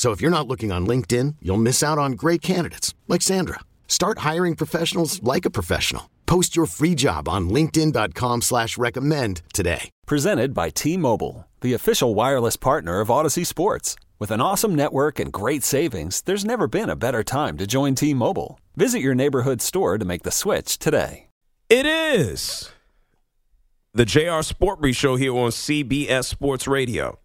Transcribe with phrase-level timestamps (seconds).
[0.00, 3.60] So if you're not looking on LinkedIn, you'll miss out on great candidates like Sandra.
[3.86, 6.08] Start hiring professionals like a professional.
[6.24, 9.90] Post your free job on LinkedIn.com slash recommend today.
[10.06, 13.94] Presented by T Mobile, the official wireless partner of Audacy Sports.
[14.18, 17.94] With an awesome network and great savings, there's never been a better time to join
[17.94, 18.58] T Mobile.
[18.76, 21.26] Visit your neighborhood store to make the switch today.
[21.68, 22.70] It is
[23.92, 27.18] the JR Sport Brief Show here on CBS Sports Radio.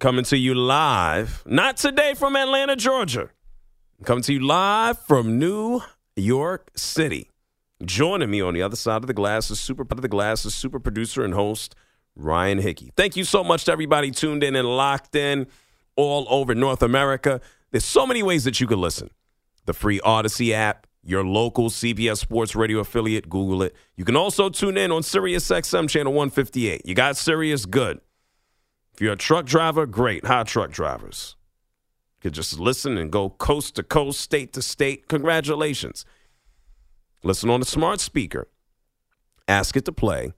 [0.00, 3.30] Coming to you live, not today from Atlanta, Georgia.
[4.04, 5.82] Coming to you live from New
[6.16, 7.30] York City.
[7.84, 10.52] Joining me on the other side of the glass is super of the glass is
[10.52, 11.76] super producer and host
[12.16, 12.90] Ryan Hickey.
[12.96, 15.46] Thank you so much to everybody tuned in and locked in
[15.94, 17.40] all over North America.
[17.70, 19.10] There's so many ways that you can listen.
[19.66, 23.76] The free Audacy app, your local CBS Sports Radio affiliate, Google it.
[23.96, 26.82] You can also tune in on Sirius XM channel 158.
[26.84, 28.00] You got Sirius good.
[28.94, 30.24] If you're a truck driver, great.
[30.24, 31.34] Hot truck drivers.
[32.16, 35.08] You could just listen and go coast to coast, state to state.
[35.08, 36.04] Congratulations.
[37.24, 38.46] Listen on a smart speaker.
[39.48, 40.32] Ask it to play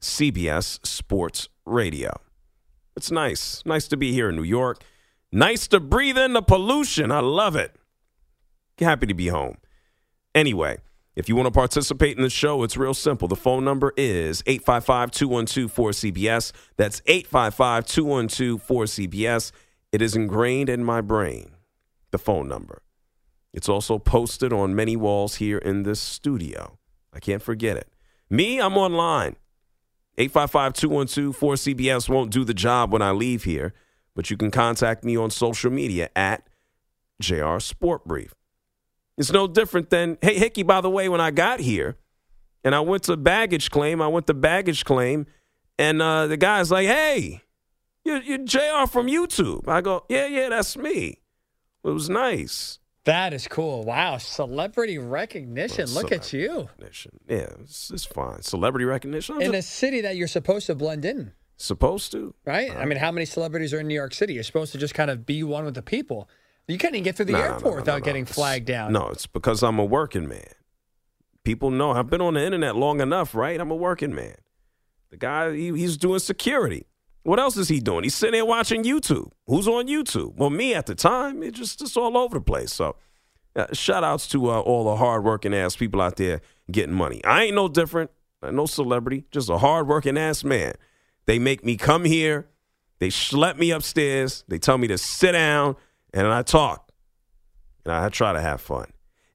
[0.00, 2.20] CBS Sports Radio.
[2.94, 3.62] It's nice.
[3.64, 4.82] Nice to be here in New York.
[5.32, 7.10] Nice to breathe in the pollution.
[7.10, 7.74] I love it.
[8.78, 9.56] Happy to be home.
[10.34, 10.78] Anyway,
[11.16, 13.28] if you want to participate in the show, it's real simple.
[13.28, 16.52] The phone number is 855 212 4CBS.
[16.76, 19.52] That's 855 212 4CBS.
[19.92, 21.52] It is ingrained in my brain,
[22.10, 22.82] the phone number.
[23.52, 26.78] It's also posted on many walls here in this studio.
[27.12, 27.88] I can't forget it.
[28.28, 29.36] Me, I'm online.
[30.18, 33.72] 855 212 4CBS won't do the job when I leave here,
[34.16, 36.48] but you can contact me on social media at
[37.20, 38.34] JR Sport Brief.
[39.16, 41.96] It's no different than, hey, Hickey, by the way, when I got here
[42.64, 45.26] and I went to baggage claim, I went to baggage claim,
[45.78, 47.42] and uh, the guy's like, hey,
[48.04, 49.68] you're, you're JR from YouTube.
[49.68, 51.20] I go, yeah, yeah, that's me.
[51.84, 52.78] It was nice.
[53.04, 53.84] That is cool.
[53.84, 54.16] Wow.
[54.16, 55.84] Celebrity recognition.
[55.92, 56.68] Well, Look at you.
[56.70, 57.20] Recognition.
[57.28, 58.40] Yeah, it's, it's fine.
[58.42, 59.36] Celebrity recognition.
[59.36, 62.34] I'm In a city that you're supposed to blend in, supposed to.
[62.46, 62.74] right?
[62.74, 64.34] I mean, how many celebrities are in New York City?
[64.34, 66.28] You're supposed to just kind of be one with the people.
[66.68, 68.92] You can't even get through the No, airport no, no, without getting flagged down.
[68.92, 70.46] No, it's because I'm a working man.
[71.44, 73.60] People know I've been on the internet long enough, right?
[73.60, 74.36] I'm a working man.
[75.10, 76.86] The guy, he, he's doing security.
[77.22, 78.04] What else is he doing?
[78.04, 79.30] He's sitting there watching YouTube.
[79.46, 80.36] Who's on YouTube?
[80.36, 81.42] Well, me at the time.
[81.42, 82.72] It just it's all over the place.
[82.72, 82.96] So,
[83.56, 87.22] uh, shout outs to uh, all the hardworking ass people out there getting money.
[87.24, 88.10] I ain't no different.
[88.42, 90.74] No celebrity, just a hardworking ass man.
[91.26, 92.46] They make me come here.
[92.98, 94.44] They schlep me upstairs.
[94.48, 95.76] They tell me to sit down,
[96.14, 96.90] and I talk.
[97.84, 98.90] And I try to have fun.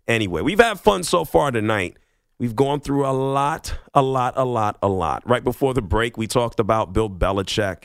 [0.07, 1.97] Anyway, we've had fun so far tonight.
[2.40, 5.28] We've gone through a lot, a lot, a lot, a lot.
[5.29, 7.84] Right before the break, we talked about Bill Belichick.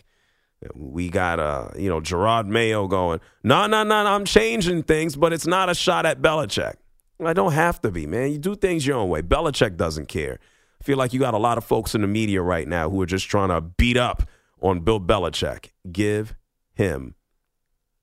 [0.74, 5.34] We got uh, you know, Jerod Mayo going, no, no, no, I'm changing things, but
[5.34, 6.76] it's not a shot at Belichick.
[7.22, 8.32] I don't have to be, man.
[8.32, 9.22] You do things your own way.
[9.22, 10.38] Belichick doesn't care.
[10.80, 13.00] I feel like you got a lot of folks in the media right now who
[13.02, 14.22] are just trying to beat up
[14.62, 15.70] on Bill Belichick.
[15.90, 16.34] Give
[16.72, 17.14] him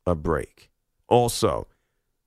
[0.05, 0.70] a break.
[1.11, 1.67] Also,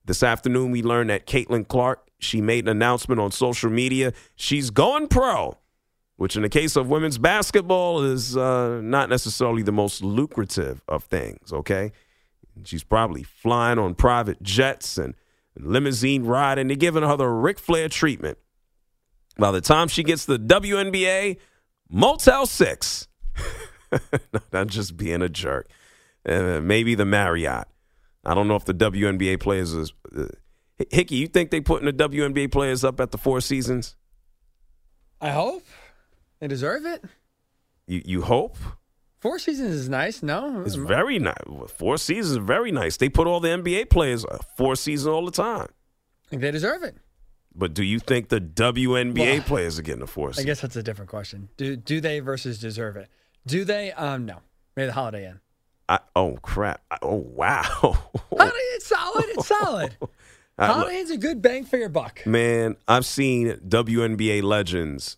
[0.05, 4.13] this afternoon, we learned that Caitlin Clark, she made an announcement on social media.
[4.37, 5.57] She's going pro,
[6.17, 11.05] which in the case of women's basketball is uh, not necessarily the most lucrative of
[11.05, 11.93] things, okay?
[12.65, 15.15] She's probably flying on private jets and
[15.59, 16.69] limousine riding.
[16.69, 18.37] They're giving her the Ric Flair treatment.
[19.39, 21.39] By the time she gets the WNBA,
[21.89, 23.09] Motel 6.
[24.53, 25.71] not just being a jerk.
[26.29, 27.67] Uh, maybe the Marriott.
[28.25, 29.93] I don't know if the WNBA players is.
[30.17, 30.27] Uh,
[30.91, 33.97] Hickey, you think they putting the WNBA players up at the Four Seasons?
[35.21, 35.65] I hope
[36.41, 37.05] they deserve it.
[37.87, 38.57] You you hope?
[39.21, 40.23] Four seasons is nice.
[40.23, 41.35] No, It's very nice.
[41.79, 42.99] Four Seasons is very nice.
[42.99, 45.69] They put all the NBA players uh, Four Seasons all the time.
[46.27, 46.97] I think they deserve it.
[47.55, 50.77] But do you think the WNBA Well, players are getting a four I guess that's
[50.77, 51.49] a different question.
[51.57, 53.09] Do do they versus deserve it?
[53.47, 53.93] Do they?
[53.93, 54.41] Um, no.
[54.77, 55.41] Maybe the Holiday Inn.
[55.89, 56.83] I, oh crap!
[56.91, 57.99] I- oh wow!
[58.33, 59.25] it's solid.
[59.29, 59.97] It's solid.
[60.59, 62.25] Look, a good bang for your buck.
[62.27, 65.17] man, I've seen WNBA legends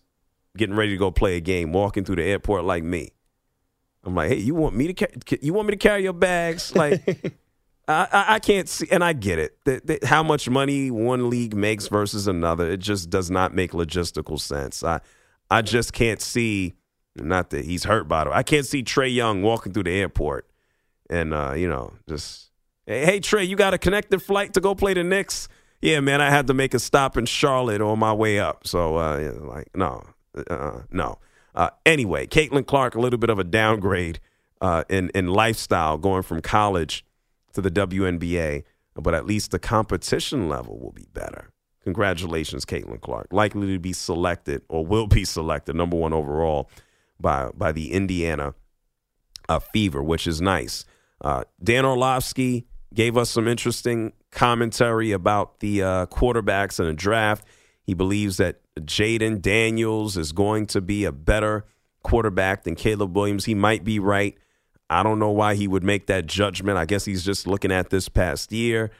[0.57, 3.11] getting ready to go play a game, walking through the airport like me.
[4.03, 6.73] I'm like, hey, you want me to ca- you want me to carry your bags?
[6.75, 7.33] Like,
[7.87, 9.57] I, I, I can't see, and I get it.
[9.65, 13.71] That, that how much money one league makes versus another, it just does not make
[13.71, 14.83] logistical sense.
[14.83, 14.99] I
[15.49, 16.73] I just can't see.
[17.15, 18.27] Not that he's hurt by it.
[18.27, 20.47] I can't see Trae Young walking through the airport
[21.09, 22.47] and uh, you know just
[22.87, 25.47] hey, Trey, you got a connected flight to go play the Knicks?
[25.81, 28.65] Yeah, man, I had to make a stop in Charlotte on my way up.
[28.65, 30.03] So uh, yeah, like no,
[30.49, 31.19] uh, no.
[31.53, 34.19] Uh, anyway, Caitlin Clark, a little bit of a downgrade
[34.61, 37.05] uh, in in lifestyle, going from college
[37.53, 38.63] to the WNBA,
[38.95, 41.51] but at least the competition level will be better.
[41.83, 43.27] Congratulations, Caitlin Clark.
[43.31, 46.69] Likely to be selected or will be selected number one overall
[47.19, 48.55] by by the Indiana
[49.47, 50.85] uh, Fever, which is nice.
[51.21, 57.45] Uh, Dan Orlovsky gave us some interesting commentary about the uh, quarterbacks in the draft.
[57.83, 61.65] He believes that Jayden Daniels is going to be a better
[62.03, 63.45] quarterback than Caleb Williams.
[63.45, 64.37] He might be right.
[64.89, 66.77] I don't know why he would make that judgment.
[66.77, 68.91] I guess he's just looking at this past year.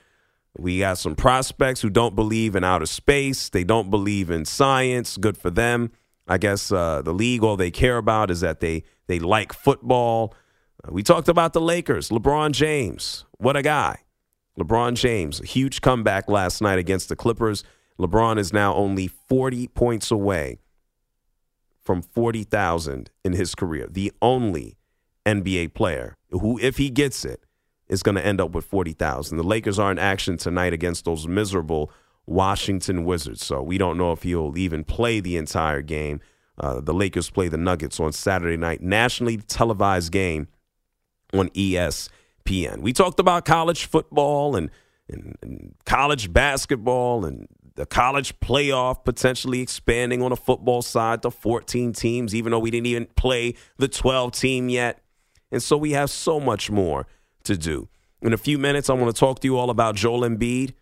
[0.58, 3.50] We got some prospects who don't believe in outer space.
[3.50, 5.16] They don't believe in science.
[5.18, 5.92] Good for them.
[6.28, 10.34] I guess uh, the league, all they care about is that they they like football.
[10.90, 12.10] We talked about the Lakers.
[12.10, 14.04] LeBron James, what a guy!
[14.58, 17.64] LeBron James, huge comeback last night against the Clippers.
[18.00, 20.60] LeBron is now only 40 points away
[21.84, 23.88] from 40,000 in his career.
[23.90, 24.78] The only
[25.26, 27.44] NBA player who, if he gets it,
[27.88, 29.38] is going to end up with 40,000.
[29.38, 31.92] The Lakers are in action tonight against those miserable
[32.26, 33.46] Washington Wizards.
[33.46, 36.20] So we don't know if he'll even play the entire game.
[36.58, 40.48] Uh, the Lakers play the Nuggets on Saturday night, nationally televised game
[41.34, 42.80] on ESPN.
[42.80, 44.70] We talked about college football and,
[45.10, 51.32] and, and college basketball and the college playoff potentially expanding on the football side to
[51.32, 55.02] 14 teams, even though we didn't even play the 12 team yet.
[55.52, 57.06] And so we have so much more
[57.44, 57.88] to do.
[58.22, 60.74] In a few minutes, I want to talk to you all about Joel Embiid.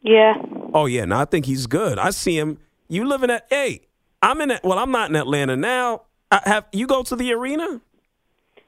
[0.02, 0.34] Yeah.
[0.76, 1.98] Oh yeah, no, I think he's good.
[1.98, 2.60] I see him.
[2.90, 3.48] You live in that?
[3.50, 3.88] Hey,
[4.22, 4.60] I'm in.
[4.62, 6.02] Well, I'm not in Atlanta now.
[6.30, 7.80] I have you go to the arena?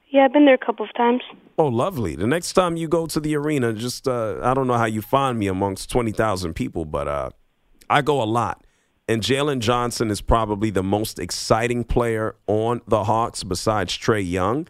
[0.10, 1.22] Yeah, I've been there a couple of times.
[1.58, 2.16] Oh, lovely.
[2.16, 5.02] The next time you go to the arena, just uh, I don't know how you
[5.02, 7.30] find me amongst twenty thousand people, but uh,
[7.90, 8.64] I go a lot.
[9.10, 14.68] And Jalen Johnson is probably the most exciting player on the Hawks besides Trae Young.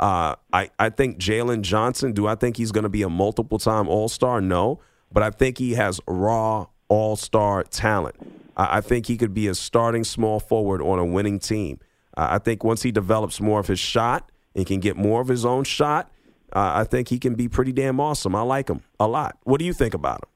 [0.00, 3.58] Uh, I, I think Jalen Johnson, do I think he's going to be a multiple
[3.58, 4.40] time All Star?
[4.40, 4.80] No.
[5.12, 8.16] But I think he has raw All Star talent.
[8.56, 11.78] I, think he could be a starting small forward on a winning team.
[12.14, 15.46] I think once he develops more of his shot and can get more of his
[15.46, 16.10] own shot,
[16.52, 18.34] uh, I think he can be pretty damn awesome.
[18.34, 19.38] I like him a lot.
[19.44, 20.28] What do you think about him?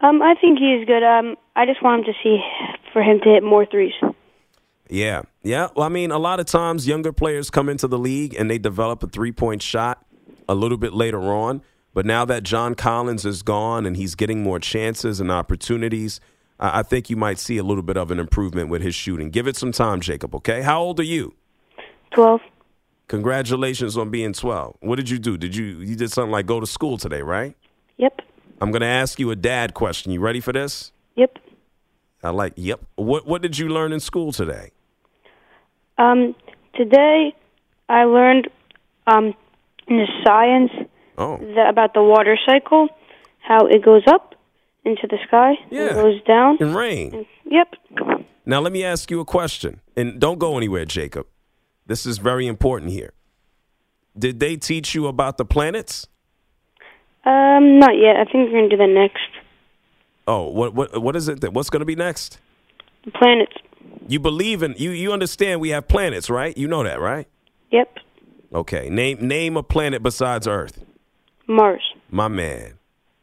[0.00, 1.02] Um, I think he's good.
[1.02, 2.38] Um, I just want him to see
[2.92, 3.94] for him to hit more threes.
[4.88, 5.68] Yeah, yeah.
[5.74, 8.58] Well, I mean, a lot of times younger players come into the league and they
[8.58, 10.04] develop a three point shot
[10.48, 11.62] a little bit later on.
[11.98, 16.20] But now that John Collins is gone and he's getting more chances and opportunities,
[16.60, 19.30] I I think you might see a little bit of an improvement with his shooting.
[19.30, 20.62] Give it some time, Jacob, okay?
[20.62, 21.34] How old are you?
[22.12, 22.40] Twelve.
[23.08, 24.76] Congratulations on being 12.
[24.78, 25.36] What did you do?
[25.36, 27.56] Did you you did something like go to school today, right?
[27.96, 28.20] Yep.
[28.60, 30.12] I'm going to ask you a dad question.
[30.12, 30.92] You ready for this?
[31.16, 31.36] Yep.
[32.22, 32.80] I like, yep.
[32.94, 34.70] What what did you learn in school today?
[35.98, 36.36] Um,
[36.74, 37.34] today
[37.88, 38.46] I learned
[39.08, 39.34] um
[39.88, 40.70] in the science
[41.18, 42.88] Oh, the, about the water cycle,
[43.40, 44.34] how it goes up
[44.84, 45.88] into the sky, Yeah.
[45.88, 46.56] and goes down.
[46.60, 47.26] and rain.
[47.44, 47.74] Yep.
[48.46, 51.26] Now, let me ask you a question, and don't go anywhere, Jacob.
[51.86, 53.12] This is very important here.
[54.18, 56.06] Did they teach you about the planets?
[57.24, 58.16] Um, not yet.
[58.16, 59.28] I think we're gonna do that next.
[60.26, 61.40] Oh, what what what is it?
[61.40, 62.38] That, what's going to be next?
[63.04, 63.52] The planets.
[64.06, 64.90] You believe in you.
[64.90, 66.56] You understand we have planets, right?
[66.56, 67.26] You know that, right?
[67.70, 67.96] Yep.
[68.54, 68.88] Okay.
[68.90, 70.84] Name name a planet besides Earth.
[71.48, 71.82] Mars.
[72.10, 72.74] My man.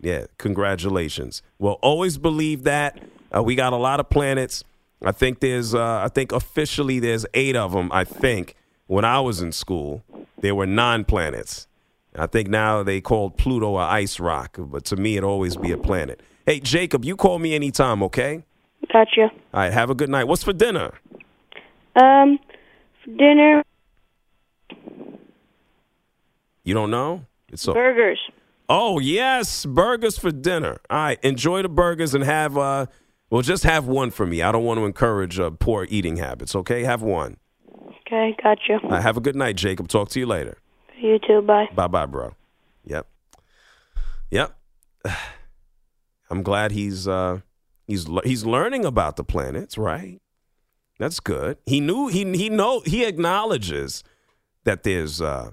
[0.02, 0.26] Yeah.
[0.38, 1.42] Congratulations.
[1.60, 3.00] Well, always believe that.
[3.36, 4.64] Uh, we got a lot of planets.
[5.04, 5.74] I think there's.
[5.74, 7.92] Uh, I think officially there's eight of them.
[7.92, 8.56] I think
[8.88, 10.04] when I was in school
[10.46, 11.68] there were nine planets.
[12.16, 15.72] I think now they called Pluto a ice rock, but to me it always be
[15.72, 16.22] a planet.
[16.46, 18.44] Hey Jacob, you call me anytime, okay?
[18.94, 19.24] Gotcha.
[19.24, 19.74] All right.
[19.74, 20.26] Have a good night.
[20.26, 20.94] What's for dinner?
[21.96, 22.40] Um,
[23.04, 23.64] for dinner,
[26.64, 27.26] You don't know?
[27.54, 27.74] So.
[27.74, 28.20] burgers.
[28.68, 30.80] Oh yes, burgers for dinner.
[30.90, 32.88] All right, enjoy the burgers and have uh,
[33.30, 34.42] well, just have one for me.
[34.42, 36.56] I don't want to encourage uh, poor eating habits.
[36.56, 37.38] Okay, have one.
[38.02, 38.80] Okay, gotcha.
[38.84, 39.88] All right, have a good night, Jacob.
[39.88, 40.58] Talk to you later.
[40.98, 41.42] You too.
[41.42, 41.68] Bye.
[41.76, 42.34] Bye, bye, bro.
[42.86, 43.08] Yep,
[44.32, 44.58] yep.
[46.30, 47.42] I'm glad he's uh,
[47.86, 50.22] he's he's learning about the planets, right?
[50.98, 51.58] That's good.
[51.66, 54.04] He knew he he know he acknowledges
[54.64, 55.52] that there's uh,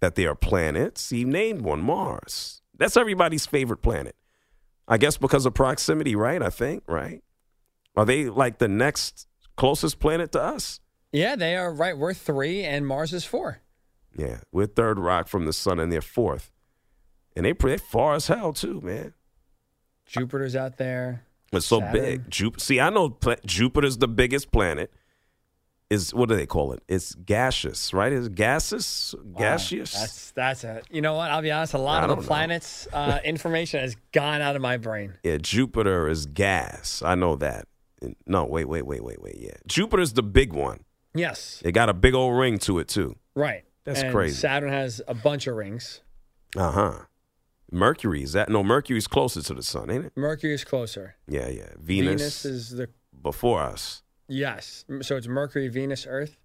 [0.00, 1.10] that there are planets.
[1.10, 2.62] He named one Mars.
[2.76, 4.16] That's everybody's favorite planet.
[4.88, 6.42] I guess because of proximity, right?
[6.42, 7.22] I think, right?
[7.96, 9.26] Are they like the next
[9.56, 10.80] closest planet to us?
[11.12, 11.96] Yeah, they are right.
[11.96, 13.60] We're three, and Mars is four.
[14.16, 16.50] Yeah, we're third rock from the sun, and they're fourth,
[17.36, 19.14] and they they're far as hell too, man.
[20.06, 21.24] Jupiter's out there.
[21.52, 21.92] It's so Saturn.
[22.00, 22.30] big.
[22.30, 24.92] Jup- See, I know pla- Jupiter's the biggest planet.
[25.90, 26.82] Is what do they call it?
[26.86, 28.12] It's gaseous, right?
[28.12, 29.92] Is gaseous, gaseous?
[29.92, 30.86] That's that's it.
[30.88, 31.32] You know what?
[31.32, 31.74] I'll be honest.
[31.74, 35.14] A lot I of the planets uh, information has gone out of my brain.
[35.24, 37.02] yeah, Jupiter is gas.
[37.04, 37.66] I know that.
[38.26, 39.36] No, wait, wait, wait, wait, wait.
[39.38, 40.84] Yeah, Jupiter's the big one.
[41.12, 43.16] Yes, It got a big old ring to it too.
[43.34, 43.64] right.
[43.84, 44.36] That's And crazy.
[44.36, 46.02] Saturn has a bunch of rings.
[46.56, 46.98] Uh huh.
[47.72, 48.48] Mercury is that?
[48.48, 50.12] No, Mercury's closer to the sun, ain't it?
[50.16, 51.16] Mercury is closer.
[51.26, 51.70] Yeah, yeah.
[51.78, 52.88] Venus, Venus is the
[53.22, 54.02] before us.
[54.30, 54.84] Yes.
[55.02, 56.36] So it's Mercury, Venus, Earth.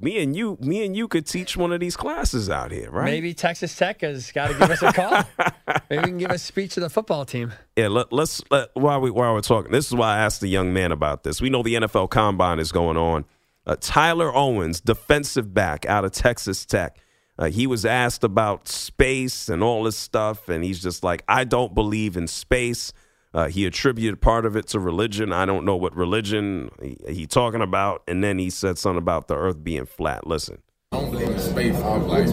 [0.00, 3.06] Me and you, me and you could teach one of these classes out here, right?
[3.06, 5.24] Maybe Texas Tech has got to give us a call.
[5.90, 7.52] Maybe we can give a speech to the football team.
[7.74, 9.72] Yeah, let, let's let, while we while we're talking.
[9.72, 11.40] This is why I asked the young man about this.
[11.40, 13.24] We know the NFL Combine is going on.
[13.66, 17.00] Uh, Tyler Owens, defensive back out of Texas Tech,
[17.38, 21.44] uh, he was asked about space and all this stuff, and he's just like, I
[21.44, 22.92] don't believe in space.
[23.38, 25.32] Uh, he attributed part of it to religion.
[25.32, 29.28] I don't know what religion he, he talking about, and then he said something about
[29.28, 30.26] the Earth being flat.
[30.26, 30.58] Listen,
[30.90, 31.76] I don't believe in space.
[31.76, 32.32] I'm like, you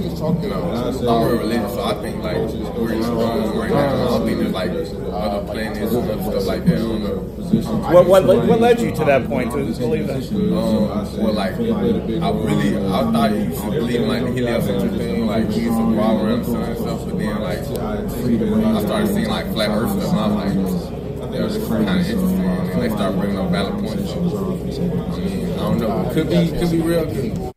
[0.50, 3.85] know, I'm real religious, so I think like we're in wrong right now.
[3.85, 6.74] I don't think there's like other planets and other stuff like that.
[6.74, 7.25] I don't know.
[7.45, 10.23] What, what, led- what led you to that point to believe that?
[10.31, 15.27] Um, well, like, I really, I thought you should believe in like the heliocentric thing,
[15.27, 19.07] like we used to revolve around the sun and stuff, but then like, I started
[19.13, 22.81] seeing like flat Earth stuff, and I was like, that was kind of interesting, and
[22.81, 24.09] they started bringing up valid points.
[24.11, 27.53] So, I mean, I don't know, could be, could be real.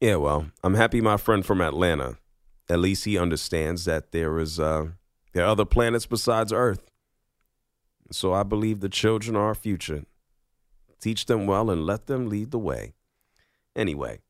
[0.00, 2.18] Yeah, well, I'm happy my friend from Atlanta,
[2.68, 4.88] at least he understands that there is uh,
[5.32, 6.80] there are other planets besides Earth.
[8.10, 10.04] So I believe the children are our future.
[11.00, 12.94] Teach them well and let them lead the way.
[13.74, 14.20] Anyway,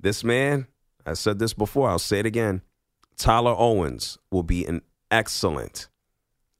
[0.00, 0.66] this man,
[1.06, 2.62] I said this before, I'll say it again.
[3.16, 5.88] Tyler Owens will be an excellent,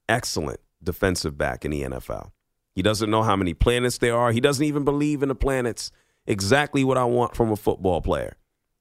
[0.09, 2.31] excellent defensive back in the NFL.
[2.75, 4.33] He doesn't know how many planets there are.
[4.33, 5.91] He doesn't even believe in the planets.
[6.27, 8.37] Exactly what I want from a football player.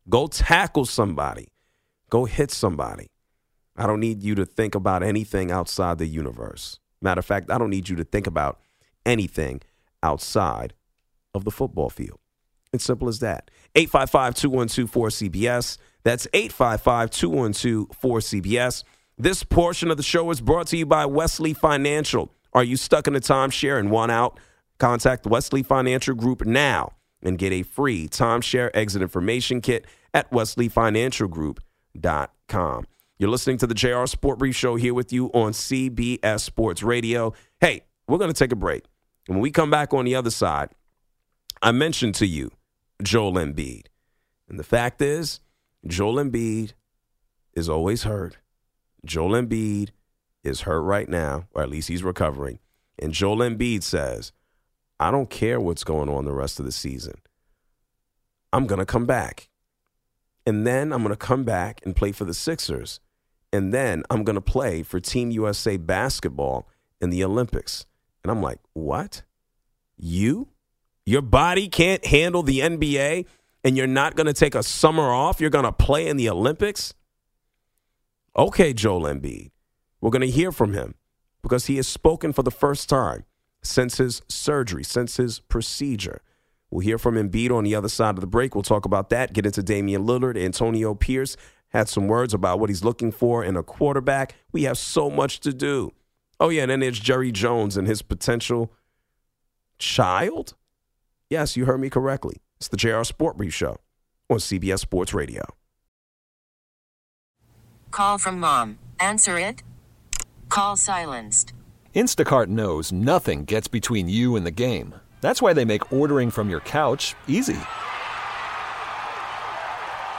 [0.10, 1.50] Go tackle somebody.
[2.10, 3.08] Go hit somebody.
[3.76, 6.80] I don't need you to think about anything outside the universe.
[7.04, 8.60] Matter of fact, I don't need you to think about
[9.06, 9.62] anything
[10.02, 10.74] outside
[11.34, 12.20] of the football field.
[12.72, 13.52] It's simple as that.
[13.76, 15.78] 855 212 4CBS.
[16.04, 18.84] That's 855 212 4CBS.
[19.18, 22.34] This portion of the show is brought to you by Wesley Financial.
[22.54, 24.40] Are you stuck in a timeshare and want out?
[24.80, 32.88] Contact Wesley Financial Group now and get a free timeshare exit information kit at wesleyfinancialgroup.com.
[33.24, 37.32] You're listening to the JR Sport Brief Show here with you on CBS Sports Radio.
[37.62, 38.84] Hey, we're going to take a break.
[39.30, 40.72] And when we come back on the other side,
[41.62, 42.52] I mentioned to you
[43.02, 43.86] Joel Embiid.
[44.50, 45.40] And the fact is,
[45.88, 46.74] Joel Embiid
[47.54, 48.40] is always hurt.
[49.06, 49.92] Joel Embiid
[50.44, 52.60] is hurt right now, or at least he's recovering.
[53.00, 54.34] And Joel Embiid says,
[55.00, 57.16] I don't care what's going on the rest of the season.
[58.52, 59.48] I'm going to come back.
[60.46, 63.00] And then I'm going to come back and play for the Sixers.
[63.54, 66.68] And then I'm going to play for Team USA basketball
[67.00, 67.86] in the Olympics.
[68.24, 69.22] And I'm like, what?
[69.96, 70.50] You?
[71.06, 73.28] Your body can't handle the NBA
[73.64, 75.40] and you're not going to take a summer off?
[75.40, 76.96] You're going to play in the Olympics?
[78.36, 79.52] Okay, Joel Embiid.
[80.02, 80.96] We're going to hear from him
[81.44, 83.24] because he has spoken for the first time
[83.62, 86.22] since his surgery, since his procedure.
[86.72, 88.56] We'll hear from Embiid on the other side of the break.
[88.56, 90.44] We'll talk about that, get into Damian Lillard.
[90.44, 91.38] Antonio Pierce
[91.74, 94.36] had some words about what he's looking for in a quarterback.
[94.52, 95.92] We have so much to do.
[96.40, 98.72] Oh, yeah, and then there's Jerry Jones and his potential
[99.80, 100.54] child.
[101.30, 102.38] Yes, you heard me correctly.
[102.58, 103.78] It's the JR Sport Brief Show
[104.30, 105.44] on CBS Sports Radio.
[107.92, 108.80] Call from mom.
[109.00, 109.64] Answer it.
[110.50, 111.54] Call silenced.
[111.96, 114.96] Instacart knows nothing gets between you and the game.
[115.22, 117.60] That's why they make ordering from your couch easy.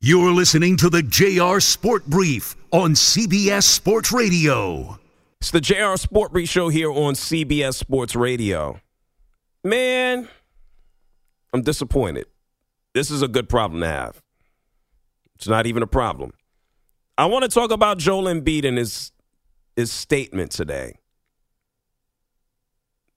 [0.00, 4.96] You're listening to the JR Sport Brief on CBS Sports Radio.
[5.40, 8.80] It's the JR Sport Brief Show here on CBS Sports Radio.
[9.64, 10.28] Man,
[11.52, 12.26] I'm disappointed.
[12.94, 14.22] This is a good problem to have.
[15.34, 16.32] It's not even a problem.
[17.16, 19.10] I want to talk about Joel Embiid and his
[19.74, 20.94] his statement today.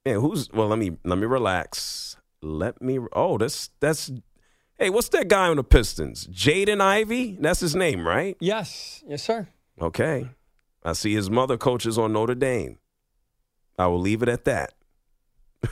[0.03, 0.69] Man, who's well?
[0.69, 2.17] Let me let me relax.
[2.41, 2.97] Let me.
[3.13, 4.11] Oh, that's that's.
[4.81, 6.25] Hey, what's that guy on the Pistons?
[6.25, 7.37] Jaden Ivey?
[7.39, 8.35] That's his name, right?
[8.39, 9.47] Yes, yes, sir.
[9.79, 10.31] Okay.
[10.83, 12.79] I see his mother coaches on Notre Dame.
[13.77, 14.73] I will leave it at that.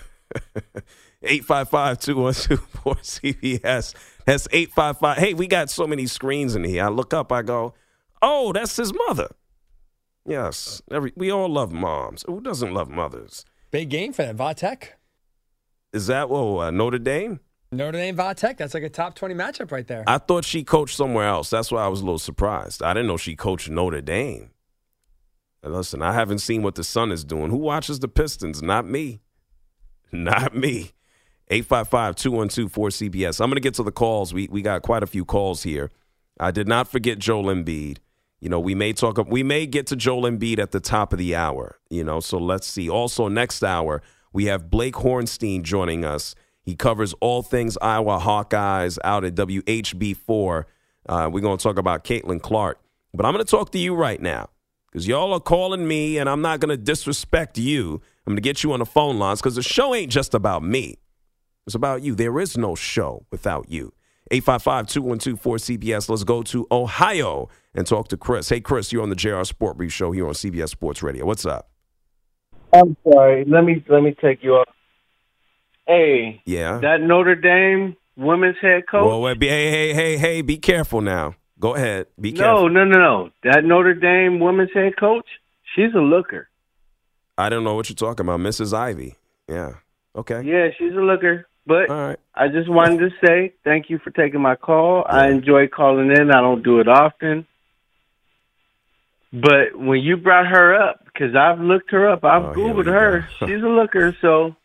[1.23, 3.95] 855-212-4CBS.
[4.27, 5.17] That's 855.
[5.17, 6.85] Hey, we got so many screens in here.
[6.85, 7.73] I look up, I go,
[8.21, 9.29] oh, that's his mother.
[10.23, 10.83] Yes.
[10.91, 12.25] Every, we all love moms.
[12.27, 13.43] Who doesn't love mothers?
[13.71, 14.37] Big game for that.
[14.37, 14.89] Vatech.
[15.93, 17.39] Is that, whoa, uh, Notre Dame?
[17.71, 18.57] Notre Dame Vatech.
[18.57, 20.03] That's like a top 20 matchup right there.
[20.07, 21.49] I thought she coached somewhere else.
[21.49, 22.81] That's why I was a little surprised.
[22.81, 24.49] I didn't know she coached Notre Dame.
[25.61, 27.51] And listen, I haven't seen what the son is doing.
[27.51, 28.63] Who watches the Pistons?
[28.63, 29.21] Not me.
[30.11, 30.91] Not me.
[31.51, 33.41] 855-212-4CBS.
[33.41, 34.33] I'm going to get to the calls.
[34.33, 35.89] We we got quite a few calls here.
[36.39, 37.97] I did not forget Joel Embiid.
[38.39, 41.19] You know, we may talk we may get to Joel Embiid at the top of
[41.19, 42.19] the hour, you know.
[42.19, 42.87] So let's see.
[42.87, 44.01] Also next hour,
[44.31, 46.35] we have Blake Hornstein joining us.
[46.69, 50.65] He covers all things Iowa Hawkeyes out at WHB4.
[51.07, 52.79] Uh, we're going to talk about Caitlin Clark.
[53.11, 54.49] But I'm going to talk to you right now
[54.85, 58.03] because y'all are calling me, and I'm not going to disrespect you.
[58.27, 60.61] I'm going to get you on the phone lines because the show ain't just about
[60.61, 60.99] me.
[61.65, 62.13] It's about you.
[62.13, 63.91] There is no show without you.
[64.31, 66.07] 855-212-4CBS.
[66.07, 68.47] Let's go to Ohio and talk to Chris.
[68.47, 71.25] Hey, Chris, you're on the JR Sport Brief Show here on CBS Sports Radio.
[71.25, 71.71] What's up?
[72.71, 73.43] I'm sorry.
[73.45, 74.67] Let me let me take you up.
[75.89, 76.77] Hey, Yeah.
[76.83, 79.07] that Notre Dame women's head coach.
[79.07, 81.33] Well, wait, hey, hey, hey, hey, be careful now.
[81.59, 82.05] Go ahead.
[82.21, 82.69] Be no, careful.
[82.69, 82.99] no, no, no.
[83.25, 83.29] no.
[83.51, 85.25] That Notre Dame women's head coach.
[85.75, 86.47] She's a looker.
[87.39, 88.39] I don't know what you're talking about.
[88.39, 88.71] Mrs.
[88.71, 89.15] Ivey.
[89.47, 89.77] Yeah.
[90.15, 90.43] Okay.
[90.43, 91.47] Yeah, she's a looker.
[91.65, 92.17] But right.
[92.35, 95.05] I just wanted to say thank you for taking my call.
[95.09, 96.29] I enjoy calling in.
[96.29, 97.47] I don't do it often.
[99.33, 103.27] But when you brought her up, because I've looked her up, I've Oh, Googled her.
[103.39, 104.55] She's a looker, so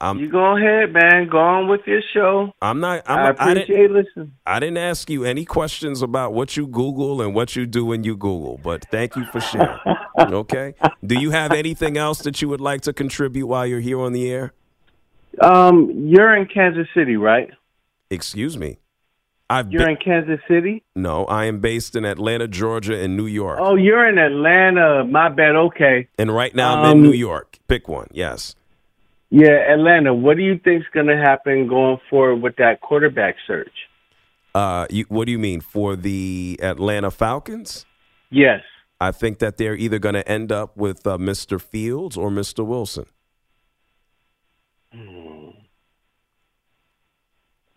[0.00, 1.28] I'm You go ahead, man.
[1.28, 2.52] Go on with your show.
[2.60, 3.02] I'm not.
[3.06, 4.32] I'm, I I appreciate listening.
[4.46, 8.04] I didn't ask you any questions about what you Google and what you do when
[8.04, 9.78] you Google, but thank you for sharing.
[10.18, 10.74] okay.
[11.04, 14.12] Do you have anything else that you would like to contribute while you're here on
[14.12, 14.52] the air?
[15.40, 17.50] Um, you're in Kansas City, right?
[18.10, 18.78] Excuse me.
[19.48, 20.84] I've You're been, in Kansas City.
[20.94, 23.58] no, I am based in Atlanta, Georgia, and New York.
[23.60, 25.04] Oh, you're in Atlanta.
[25.04, 25.56] My bad.
[25.56, 26.06] Okay.
[26.18, 27.58] And right now I'm in Um, New York.
[27.66, 28.06] Pick one.
[28.12, 28.54] Yes.
[29.30, 30.12] Yeah, Atlanta.
[30.12, 33.72] What do you think's going to happen going forward with that quarterback search?
[34.54, 37.86] Uh, you, what do you mean for the Atlanta Falcons?
[38.30, 38.62] Yes.
[39.00, 41.60] I think that they're either going to end up with uh, Mr.
[41.60, 42.66] Fields or Mr.
[42.66, 43.06] Wilson.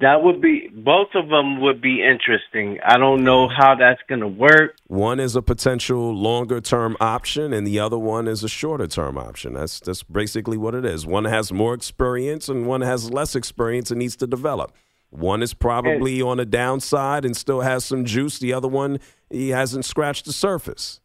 [0.03, 2.77] That would be both of them would be interesting.
[2.85, 4.75] I don't know how that's going to work.
[4.87, 9.17] One is a potential longer term option, and the other one is a shorter term
[9.17, 9.53] option.
[9.53, 11.07] That's that's basically what it is.
[11.07, 14.75] One has more experience, and one has less experience and needs to develop.
[15.09, 18.39] One is probably on a downside and still has some juice.
[18.39, 20.99] The other one, he hasn't scratched the surface.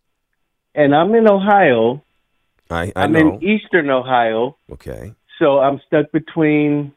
[0.74, 2.02] And I'm in Ohio.
[2.68, 3.38] I, I I'm know.
[3.38, 5.14] in Eastern Ohio, okay.
[5.38, 6.94] so I'm stuck between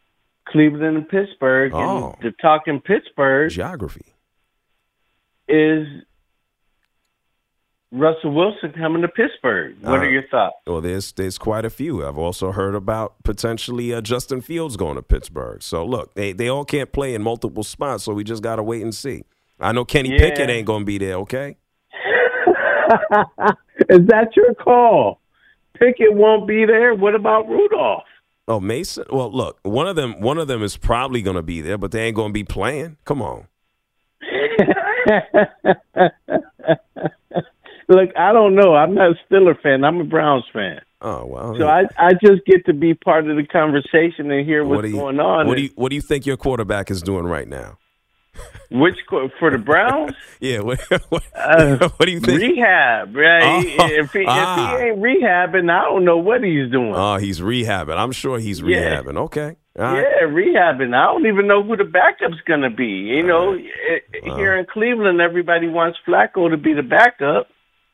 [0.51, 1.71] Cleveland and Pittsburgh.
[1.73, 2.15] Oh.
[2.21, 4.13] And the talk in Pittsburgh Geography.
[5.47, 5.87] is
[7.93, 9.75] Russell Wilson coming to Pittsburgh.
[9.81, 10.55] What Uh, are your thoughts?
[10.65, 12.05] Well, there's there's quite a few.
[12.07, 15.61] I've also heard about potentially uh, Justin Fields going to Pittsburgh.
[15.61, 18.63] So look, they they all can't play in multiple spots, so we just got to
[18.63, 19.23] wait and see.
[19.59, 20.19] I know Kenny Yeah.
[20.19, 21.15] Pickett ain't going to be there.
[21.17, 21.57] Okay.
[23.89, 25.19] is that your call?
[25.77, 26.93] Pickett won't be there.
[26.95, 28.03] What about Rudolph?
[28.47, 29.05] Oh, Mason.
[29.09, 31.91] Well, look, one of them one of them is probably going to be there, but
[31.91, 32.97] they ain't going to be playing.
[33.05, 33.47] Come on.
[37.87, 38.73] Look, I don't know.
[38.73, 39.83] I'm not a Steeler fan.
[39.83, 40.79] I'm a Browns fan.
[41.01, 41.55] Oh well.
[41.57, 44.89] So I, I just get to be part of the conversation and hear what's do
[44.89, 45.47] you, going on.
[45.47, 47.77] What do you What do you think your quarterback is doing right now?
[48.71, 48.95] Which
[49.39, 50.13] for the Browns?
[50.39, 50.61] Yeah.
[50.61, 52.41] What, what, Uh, what do you think?
[52.41, 53.43] Rehab, right?
[53.79, 54.73] Oh, if, he, ah.
[54.73, 56.93] if he ain't rehabbing, I don't know what he's doing.
[56.95, 57.95] Oh, he's rehabbing.
[57.97, 59.01] I'm sure he's Yeah.
[59.01, 59.17] rehabbing.
[59.17, 59.55] Okay.
[59.77, 59.97] All right.
[60.19, 60.95] yeah, rehabbing.
[60.95, 62.87] I don't even know who the backup's going to be.
[62.87, 64.37] You know, eh, Wow.
[64.37, 67.47] here in Cleveland, everybody wants Flacco to be the backup.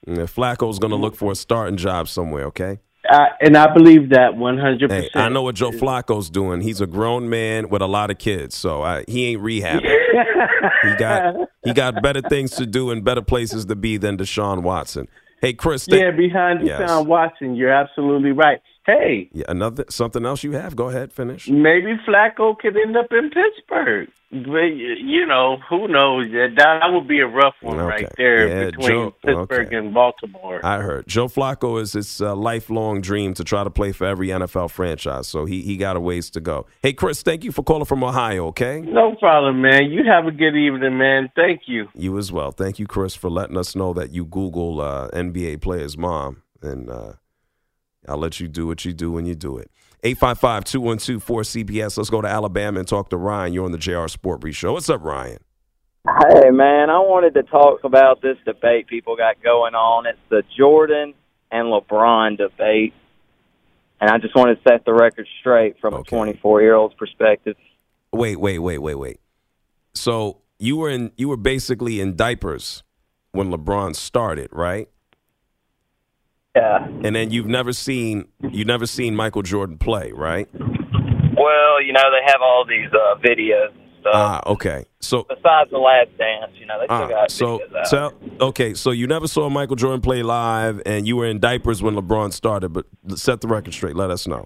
[0.06, 2.45] Yeah, Flacco's going to look for a starting job somewhere.
[2.45, 2.80] Okay.
[3.10, 4.89] Uh, and I believe that 100%.
[4.91, 6.60] Hey, I know what Joe Flacco's doing.
[6.62, 9.86] He's a grown man with a lot of kids, so I, he ain't rehabbing.
[10.84, 14.63] He got he got better things to do and better places to be than Deshaun
[14.63, 15.08] Watson.
[15.41, 15.88] Hey, Chris.
[15.88, 16.82] Yeah, behind Yes.
[16.82, 18.60] Deshaun Watson, you're absolutely right.
[18.88, 20.76] Hey, Yeah, another something else you have?
[20.76, 21.47] Go ahead, finish.
[21.50, 24.08] maybe Flacco could end up in Pittsburgh.
[24.30, 26.30] But, you know, who knows?
[26.32, 29.76] That that would be a rough one right there Yeah, between Joe- Pittsburgh okay.
[29.78, 30.60] and Baltimore.
[30.65, 34.28] I heard Joe Flacco is his uh, lifelong dream to try to play for every
[34.30, 36.65] NFL franchise, so he he got a ways to go.
[36.82, 38.47] Hey, Chris, thank you for calling from Ohio.
[38.47, 38.82] Okay.
[38.82, 39.91] No problem, man.
[39.91, 41.30] You have a good evening, man.
[41.36, 41.88] Thank you.
[41.95, 42.52] You as well.
[42.52, 46.41] Thank you, Chris, for letting us know that you Google uh, NBA player's mom.
[46.62, 47.13] And uh,
[48.08, 49.70] I'll let you do what you do when you do it.
[50.04, 51.98] 855 212 4CBS.
[51.98, 53.54] Let's go to Alabama and talk to Ryan.
[53.54, 54.74] You're on the JR Sport Brief Show.
[54.74, 55.39] What's up, Ryan?
[56.06, 60.06] Hey, man, I wanted to talk about this debate people got going on.
[60.06, 61.13] It's the Jordan
[61.52, 62.93] and LeBron debate.
[64.00, 67.56] And I just want to set the record straight from a 24 year old's perspective.
[68.13, 69.20] Wait, wait, wait, wait, wait.
[69.93, 72.84] So you were in you were basically in diapers
[73.32, 74.88] when LeBron started, right?
[76.58, 76.88] Yeah.
[77.04, 80.48] And then you've never seen you've never seen Michael Jordan play, right?
[80.54, 84.13] Well, you know, they have all these uh, videos and stuff.
[84.15, 84.86] Ah, okay.
[85.02, 87.88] So Besides the last dance, you know, they still Ah, got so, videos out.
[87.88, 88.13] so
[88.48, 91.96] okay, so you never saw Michael Jordan play live, and you were in diapers when
[91.96, 92.70] LeBron started.
[92.74, 93.96] But set the record straight.
[93.96, 94.43] Let us know.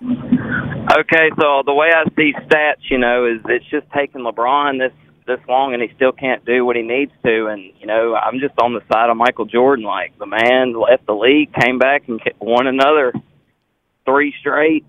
[0.92, 4.92] Okay, so the way I see stats, you know, is it's just taking LeBron this
[5.26, 7.48] this long, and he still can't do what he needs to.
[7.48, 9.86] And you know, I'm just on the side of Michael Jordan.
[9.86, 13.14] Like the man left the league, came back, and won another
[14.06, 14.86] three straight.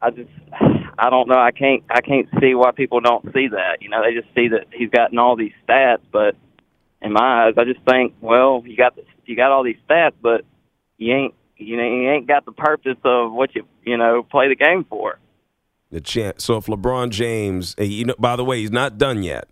[0.00, 1.38] I just, I don't know.
[1.38, 3.78] I can't, I can't see why people don't see that.
[3.80, 6.36] You know, they just see that he's gotten all these stats, but
[7.00, 10.12] in my eyes, I just think, well, you got this, you got all these stats,
[10.20, 10.44] but
[10.98, 14.48] you ain't, you know, you ain't got the purpose of what you, you know, play
[14.48, 15.18] the game for.
[15.90, 16.40] The champ.
[16.40, 19.48] So if LeBron James, you know, by the way, he's not done yet.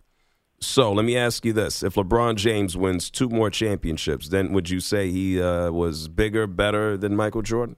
[0.60, 4.68] So let me ask you this: If LeBron James wins two more championships, then would
[4.70, 7.76] you say he uh, was bigger, better than Michael Jordan?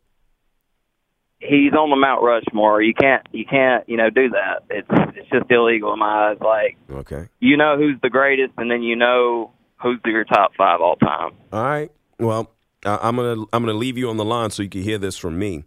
[1.39, 2.81] He's on the Mount Rushmore.
[2.83, 4.63] You can't, you can't, you know, do that.
[4.71, 6.39] It's, it's just illegal in my eyes.
[6.41, 7.29] Like, Okay.
[7.41, 11.33] you know who's the greatest, and then you know who's your top five all time.
[11.53, 11.91] All right.
[12.19, 12.51] Well,
[12.87, 15.39] I'm gonna I'm gonna leave you on the line so you can hear this from
[15.39, 15.65] me.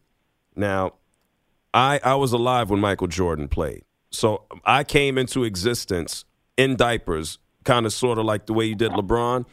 [0.56, 0.94] Now,
[1.74, 3.84] I, I was alive when Michael Jordan played.
[4.12, 6.26] So I came into existence
[6.58, 9.46] in diapers, kind of sort of like the way you did LeBron.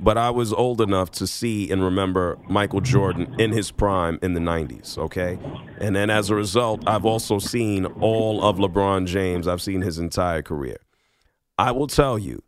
[0.00, 4.34] But I was old enough to see and remember Michael Jordan in his prime in
[4.34, 5.38] the 90s, okay?
[5.78, 9.46] And then as a result, I've also seen all of LeBron James.
[9.46, 10.78] I've seen his entire career.
[11.56, 12.42] I will tell you,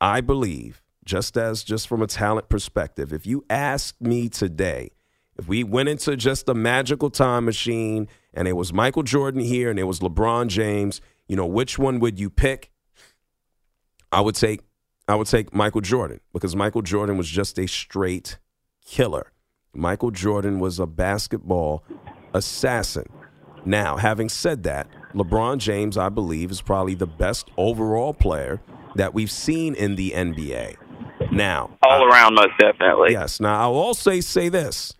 [0.00, 4.90] I believe, just as just from a talent perspective, if you ask me today,
[5.38, 9.70] if we went into just a magical time machine and it was Michael Jordan here
[9.70, 12.70] and it was LeBron James, you know, which one would you pick?
[14.12, 14.60] I would take
[15.08, 18.38] I would take Michael Jordan because Michael Jordan was just a straight
[18.84, 19.32] killer.
[19.72, 21.84] Michael Jordan was a basketball
[22.34, 23.06] assassin.
[23.64, 28.60] Now, having said that, LeBron James, I believe, is probably the best overall player
[28.94, 30.76] that we've seen in the NBA.
[31.30, 33.12] Now, all around, most definitely.
[33.12, 33.40] Yes.
[33.40, 34.94] Now, I'll also say this: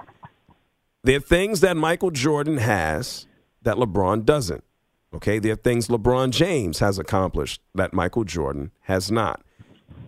[1.07, 3.27] there are things that Michael Jordan has
[3.63, 4.65] that LeBron doesn't.
[5.15, 9.41] Okay, there are things LeBron James has accomplished that Michael Jordan has not.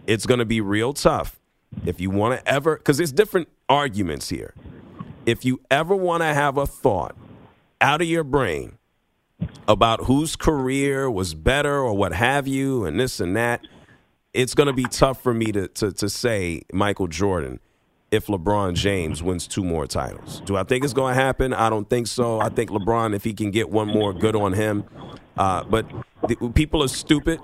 [0.09, 1.39] It's going to be real tough
[1.87, 4.55] if you want to ever, because there's different arguments here.
[5.25, 7.15] If you ever want to have a thought
[7.81, 8.79] out of your brain
[9.69, 13.65] about whose career was better or what have you, and this and that,
[14.35, 17.61] it's going to be tough for me to, to, to say Michael Jordan
[18.11, 20.41] if LeBron James wins two more titles.
[20.45, 21.53] Do I think it's going to happen?
[21.53, 22.41] I don't think so.
[22.41, 24.85] I think LeBron, if he can get one more, good on him.
[25.37, 25.87] Uh, but
[26.27, 27.41] the, people are stupid.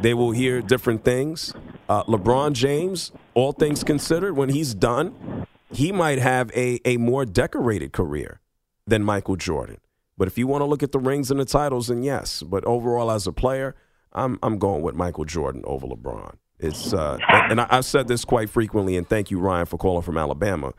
[0.00, 1.54] They will hear different things.
[1.88, 7.24] Uh, LeBron James, all things considered, when he's done, he might have a, a more
[7.24, 8.40] decorated career
[8.86, 9.78] than Michael Jordan.
[10.18, 12.42] But if you want to look at the rings and the titles, then yes.
[12.42, 13.74] But overall, as a player,
[14.12, 16.34] I'm I'm going with Michael Jordan over LeBron.
[16.60, 20.02] It's uh, and I, have said this quite frequently, and thank you, Ryan, for calling
[20.02, 20.72] from Alabama.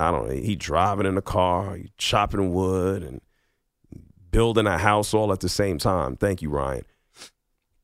[0.00, 0.34] I don't know.
[0.34, 3.20] He driving in the car, chopping wood, and
[4.30, 6.16] building a house all at the same time.
[6.16, 6.84] Thank you, Ryan.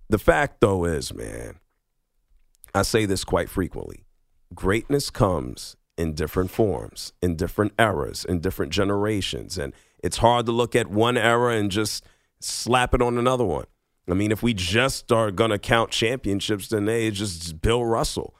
[0.09, 1.61] The fact, though, is, man,
[2.75, 4.05] I say this quite frequently.
[4.55, 10.53] Greatness comes in different forms, in different eras, in different generations, and it's hard to
[10.53, 12.05] look at one era and just
[12.41, 13.67] slap it on another one.
[14.09, 17.85] I mean, if we just are going to count championships, then hey, it's just Bill
[17.85, 18.35] Russell.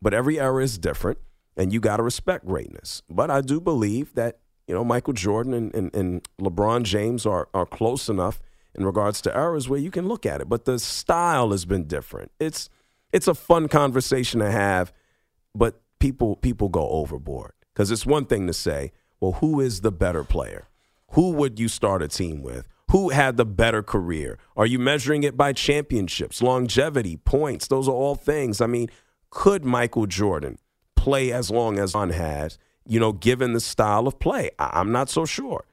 [0.00, 1.18] But every era is different,
[1.56, 3.02] and you got to respect greatness.
[3.10, 7.48] But I do believe that, you know, Michael Jordan and, and, and LeBron James are,
[7.52, 8.40] are close enough
[8.74, 10.48] in regards to eras where you can look at it.
[10.48, 12.30] But the style has been different.
[12.38, 12.70] It's
[13.12, 14.92] it's a fun conversation to have,
[15.54, 17.52] but people people go overboard.
[17.74, 20.68] Because it's one thing to say, well, who is the better player?
[21.12, 22.68] Who would you start a team with?
[22.90, 24.38] Who had the better career?
[24.56, 27.68] Are you measuring it by championships, longevity, points?
[27.68, 28.60] Those are all things.
[28.60, 28.88] I mean,
[29.30, 30.58] could Michael Jordan
[30.96, 34.50] play as long as on has, you know, given the style of play?
[34.58, 35.66] I- I'm not so sure.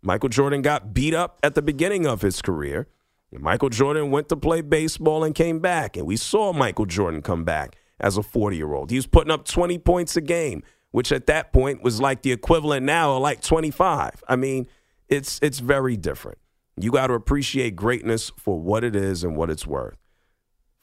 [0.00, 2.86] Michael Jordan got beat up at the beginning of his career.
[3.32, 7.44] Michael Jordan went to play baseball and came back, and we saw Michael Jordan come
[7.44, 8.90] back as a 40 year old.
[8.90, 12.32] He was putting up 20 points a game, which at that point was like the
[12.32, 14.22] equivalent now of like 25.
[14.28, 14.68] I mean,
[15.08, 16.38] it's it's very different.
[16.82, 19.96] You got to appreciate greatness for what it is and what it's worth.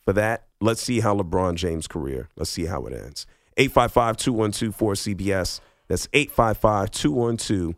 [0.05, 3.25] For that, let's see how LeBron James' career, let's see how it ends.
[3.57, 5.59] 855 212 4CBS.
[5.87, 7.75] That's 855 212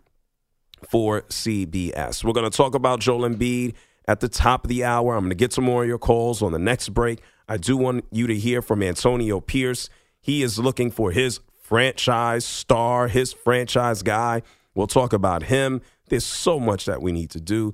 [0.88, 2.24] 4CBS.
[2.24, 3.74] We're going to talk about Joel Embiid
[4.08, 5.16] at the top of the hour.
[5.16, 7.22] I'm going to get some more of your calls on the next break.
[7.48, 9.90] I do want you to hear from Antonio Pierce.
[10.22, 14.42] He is looking for his franchise star, his franchise guy.
[14.74, 15.82] We'll talk about him.
[16.10, 17.74] There's so much that we need to do.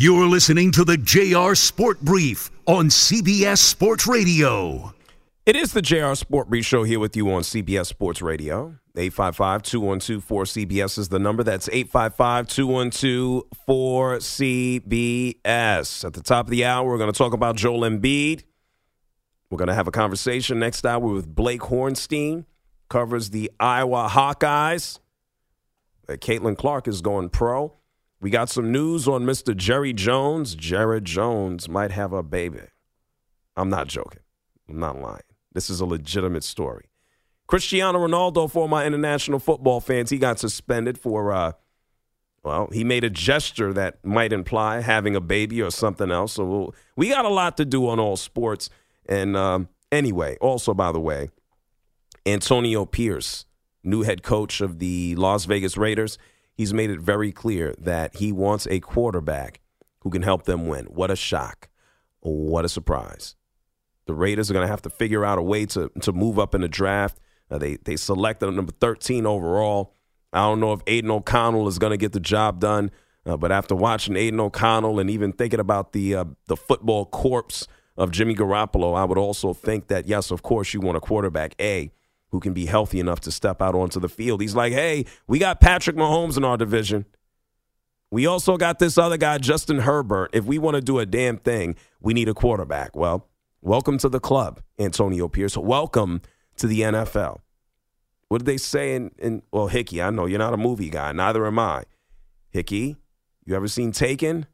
[0.00, 4.94] You're listening to the JR Sport Brief on CBS Sports Radio.
[5.44, 8.76] It is the JR Sport Brief Show here with you on CBS Sports Radio.
[8.94, 11.42] 855 212 4CBS is the number.
[11.42, 16.04] That's 855 212 4CBS.
[16.04, 18.44] At the top of the hour, we're going to talk about Joel Embiid.
[19.50, 22.44] We're going to have a conversation next hour with Blake Hornstein,
[22.88, 25.00] covers the Iowa Hawkeyes.
[26.08, 27.77] Uh, Caitlin Clark is going pro.
[28.20, 29.56] We got some news on Mr.
[29.56, 30.54] Jerry Jones.
[30.54, 32.62] Jared Jones might have a baby.
[33.56, 34.22] I'm not joking.
[34.68, 35.22] I'm not lying.
[35.52, 36.86] This is a legitimate story.
[37.46, 41.52] Cristiano Ronaldo, for my international football fans, he got suspended for, uh,
[42.42, 46.34] well, he made a gesture that might imply having a baby or something else.
[46.34, 48.68] So we'll, we got a lot to do on all sports.
[49.08, 51.30] And um, anyway, also, by the way,
[52.26, 53.46] Antonio Pierce,
[53.82, 56.18] new head coach of the Las Vegas Raiders,
[56.58, 59.60] he's made it very clear that he wants a quarterback
[60.00, 60.84] who can help them win.
[60.86, 61.68] What a shock.
[62.20, 63.36] What a surprise.
[64.06, 66.54] The Raiders are going to have to figure out a way to, to move up
[66.54, 67.18] in the draft.
[67.50, 69.94] Uh, they, they selected number 13 overall.
[70.32, 72.90] I don't know if Aidan O'Connell is going to get the job done,
[73.24, 77.66] uh, but after watching Aidan O'Connell and even thinking about the, uh, the football corpse
[77.96, 81.54] of Jimmy Garoppolo, I would also think that, yes, of course, you want a quarterback,
[81.60, 81.92] A,
[82.30, 84.40] who can be healthy enough to step out onto the field.
[84.40, 87.06] He's like, hey, we got Patrick Mahomes in our division.
[88.10, 90.30] We also got this other guy, Justin Herbert.
[90.32, 92.96] If we want to do a damn thing, we need a quarterback.
[92.96, 93.28] Well,
[93.60, 95.56] welcome to the club, Antonio Pierce.
[95.56, 96.22] Welcome
[96.56, 97.40] to the NFL.
[98.28, 101.12] What did they say in, in well, Hickey, I know you're not a movie guy,
[101.12, 101.84] neither am I.
[102.50, 102.96] Hickey,
[103.44, 104.46] you ever seen Taken?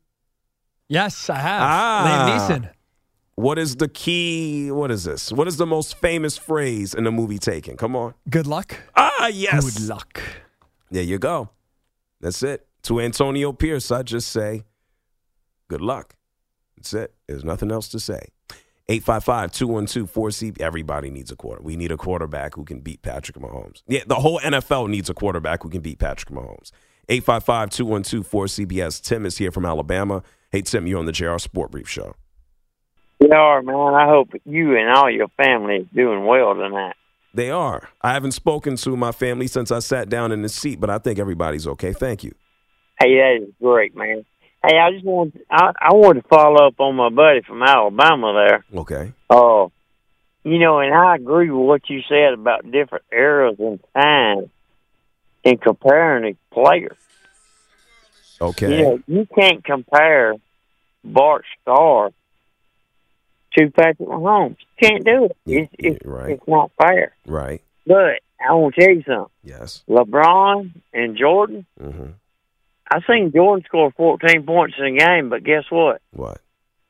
[0.89, 1.63] Yes, I have.
[1.63, 2.05] Ah.
[2.07, 2.74] Liam Neeson.
[3.37, 4.71] What is the key?
[4.71, 5.33] What is this?
[5.33, 7.77] What is the most famous phrase in the movie Taken?
[7.77, 8.15] Come on.
[8.31, 8.77] Good luck.
[8.95, 9.65] Ah, yes.
[9.65, 10.21] Good luck.
[10.91, 11.51] There you go.
[12.21, 12.67] That's it.
[12.85, 14.65] To Antonio Pierce, I just say,
[15.69, 16.15] good luck.
[16.77, 17.15] That's it.
[17.27, 18.29] There's nothing else to say.
[18.89, 20.61] 855 212 4C.
[20.61, 21.63] Everybody needs a quarter.
[21.63, 23.83] We need a quarterback who can beat Patrick Mahomes.
[23.89, 26.71] Yeah, the whole NFL needs a quarterback who can beat Patrick Mahomes.
[27.09, 29.03] 855 212 4CBS.
[29.03, 30.23] Tim is here from Alabama.
[30.53, 32.15] Hey, Tim, you're on the JR Sport Brief Show.
[33.31, 33.95] Yeah, man.
[33.95, 36.97] I hope you and all your family is doing well tonight.
[37.33, 37.89] They are.
[38.03, 40.99] I haven't spoken to my family since I sat down in the seat, but I
[40.99, 41.93] think everybody's okay.
[41.93, 42.35] Thank you.
[43.01, 44.25] Hey, that is great, man.
[44.65, 48.33] Hey, I just want I, I wanted to follow up on my buddy from Alabama
[48.47, 48.65] there.
[48.81, 49.13] Okay.
[49.31, 49.73] Oh,
[50.45, 54.51] you know, and I agree with what you said about different eras and time
[55.43, 56.97] in comparing the players.
[58.41, 58.77] Okay.
[58.77, 60.35] You know, you can't compare
[61.03, 62.11] Bart Starr
[63.59, 64.57] to Patrick Mahomes.
[64.81, 65.37] Can't do it.
[65.47, 66.31] It's, it's, right.
[66.33, 67.15] it's not fair.
[67.27, 67.63] Right.
[67.87, 69.31] But I want to tell you something.
[69.43, 69.83] Yes.
[69.89, 72.11] LeBron and Jordan, Mm-hmm.
[72.91, 76.03] I seen Jordan score 14 points in a game, but guess what?
[76.13, 76.41] What?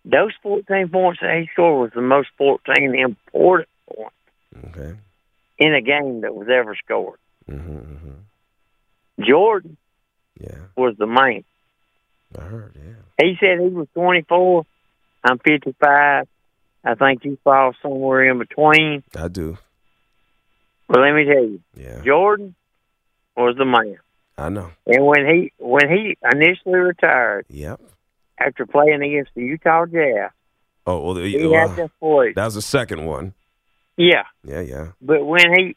[0.04, 4.14] Those 14 points that he scored was the most 14 important points
[4.76, 4.94] Okay.
[5.58, 7.18] in a game that was ever scored.
[7.48, 9.22] Mm-hmm, mm-hmm.
[9.26, 9.76] Jordan
[10.40, 10.58] Yeah.
[10.76, 11.44] was the main.
[12.36, 13.24] I heard, yeah.
[13.24, 14.66] He said he was 24.
[15.22, 16.26] I'm 55.
[16.84, 19.02] I think you fall somewhere in between.
[19.16, 19.56] I do.
[20.88, 22.02] But let me tell you, Yeah.
[22.04, 22.54] Jordan
[23.36, 23.96] was the man.
[24.36, 24.70] I know.
[24.86, 27.80] And when he when he initially retired Yep.
[28.38, 30.30] after playing against the Utah Jazz,
[30.86, 32.34] Oh, well, the, he well, had this voice.
[32.34, 33.32] that was the second one.
[33.96, 34.88] Yeah, Yeah, yeah.
[35.00, 35.76] but when he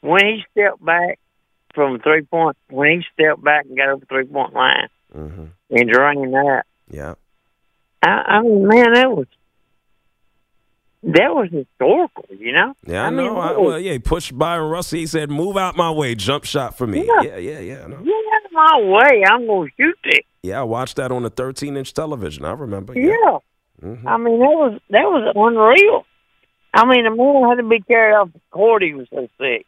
[0.00, 1.18] when he stepped back
[1.74, 5.44] from three point, when he stepped back and got over the three point line Mm-hmm.
[5.70, 7.14] and drained that, Yeah.
[8.02, 9.26] I, I mean, man, that was
[11.04, 12.24] that was historical.
[12.30, 12.74] You know?
[12.86, 13.38] Yeah, I, I mean, know.
[13.38, 14.98] I, well, yeah, he pushed Bryon Russell.
[14.98, 16.14] He said, move out my way.
[16.14, 17.06] Jump shot for me.
[17.06, 17.22] Yeah.
[17.22, 17.86] Yeah, yeah, yeah.
[17.86, 17.98] Know.
[18.02, 19.24] Get out of my way!
[19.28, 20.24] I'm gonna shoot it.
[20.42, 22.44] Yeah, I watched that on the 13 inch television.
[22.44, 22.98] I remember.
[22.98, 23.38] Yeah.
[23.82, 24.06] Mhm.
[24.06, 26.04] I mean, that was that was unreal.
[26.74, 28.82] I mean, the man had to be carried off the court.
[28.82, 29.66] He was so sick.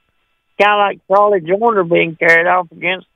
[0.60, 3.06] Kind of like Charlie Joiner being carried off against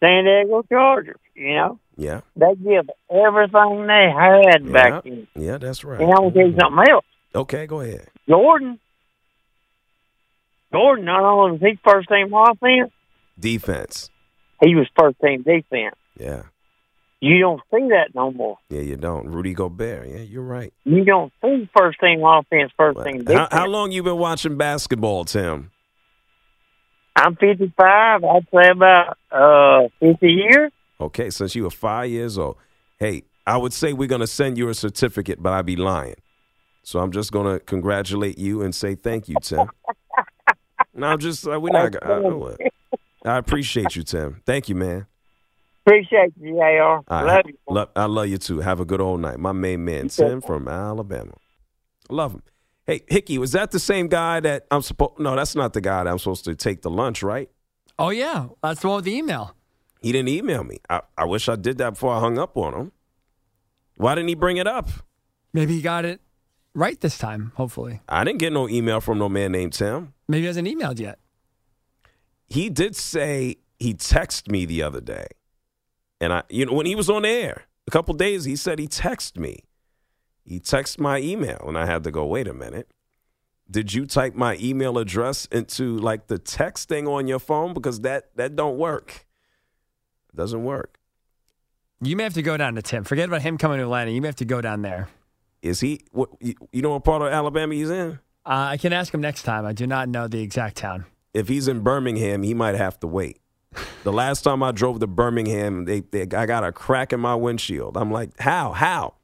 [0.00, 1.16] San Diego Chargers.
[1.34, 2.20] You know, Yeah.
[2.36, 5.26] they give everything they had back then.
[5.36, 6.00] Yeah, that's right.
[6.00, 7.04] And I'm gonna tell you something else.
[7.34, 8.08] Okay, go ahead.
[8.28, 8.78] Jordan,
[10.72, 12.90] Jordan, not only was he first team offense,
[13.38, 14.10] Defense.
[14.62, 15.94] he was first team defense.
[16.18, 16.42] Yeah.
[17.20, 18.58] You don't see that no more.
[18.68, 19.28] Yeah, you don't.
[19.28, 20.06] Rudy Gobert.
[20.08, 20.72] Yeah, you're right.
[20.84, 23.48] You don't see first team offense, first team defense.
[23.50, 25.70] How, how long you been watching basketball, Tim?
[27.16, 28.24] I'm 55.
[28.24, 30.72] I'd say about uh 50 years.
[31.00, 32.56] Okay, since you were five years old.
[32.98, 36.14] Hey, I would say we're going to send you a certificate, but I'd be lying.
[36.84, 39.70] So I'm just going to congratulate you and say thank you, Tim.
[40.94, 42.56] no, I'm just, uh, we're not, uh,
[43.24, 44.42] I appreciate you, Tim.
[44.44, 45.06] Thank you, man.
[45.86, 46.82] Appreciate you, JR.
[46.82, 47.24] All right.
[47.36, 47.54] Love you.
[47.68, 48.60] Lo- I love you too.
[48.60, 49.38] Have a good old night.
[49.38, 51.32] My main man, Tim from Alabama.
[52.10, 52.42] Love him.
[52.86, 55.18] Hey, Hickey, was that the same guy that I'm supposed?
[55.18, 57.50] No, that's not the guy that I'm supposed to take the lunch, right?
[57.98, 59.54] Oh yeah, that's the one with the email.
[60.02, 60.78] He didn't email me.
[60.90, 62.92] I, I wish I did that before I hung up on him.
[63.96, 64.90] Why didn't he bring it up?
[65.54, 66.20] Maybe he got it
[66.74, 67.52] right this time.
[67.56, 70.14] Hopefully, I didn't get no email from no man named Tim.
[70.28, 71.18] maybe he hasn't emailed yet.
[72.46, 75.26] He did say he texted me the other day,
[76.20, 78.86] and I, you know, when he was on air a couple days, he said he
[78.88, 79.64] texted me.
[80.44, 82.26] He texted my email, and I had to go.
[82.26, 82.90] Wait a minute.
[83.70, 88.00] Did you type my email address into like the text thing on your phone because
[88.00, 89.26] that that don't work.
[90.32, 90.98] It doesn't work.
[92.02, 93.04] You may have to go down to Tim.
[93.04, 94.10] Forget about him coming to Atlanta.
[94.10, 95.08] You may have to go down there.
[95.64, 96.00] Is he?
[96.12, 98.18] What you, you know what part of Alabama he's in?
[98.44, 99.64] Uh, I can ask him next time.
[99.64, 101.06] I do not know the exact town.
[101.32, 103.40] If he's in Birmingham, he might have to wait.
[104.04, 107.34] The last time I drove to Birmingham, they, they I got a crack in my
[107.34, 107.96] windshield.
[107.96, 108.72] I'm like, how?
[108.72, 109.14] How?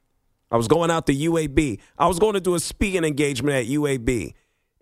[0.51, 1.79] I was going out to UAB.
[1.99, 4.33] I was going to do a speaking engagement at UAB,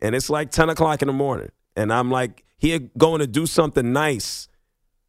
[0.00, 1.50] and it's like 10 o'clock in the morning.
[1.76, 4.48] And I'm like, here going to do something nice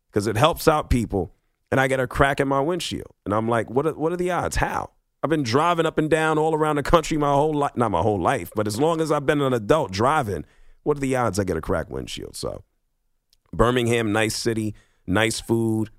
[0.09, 1.31] because it helps out people.
[1.71, 3.13] And I get a crack in my windshield.
[3.23, 4.55] And I'm like, what are, what are the odds?
[4.55, 4.89] How?
[5.21, 7.75] I've been driving up and down all around the country my whole life.
[7.75, 10.45] Not my whole life, but as long as I've been an adult driving,
[10.83, 12.35] what are the odds I get a cracked windshield?
[12.35, 12.63] So,
[13.51, 15.89] Birmingham, nice city, nice food,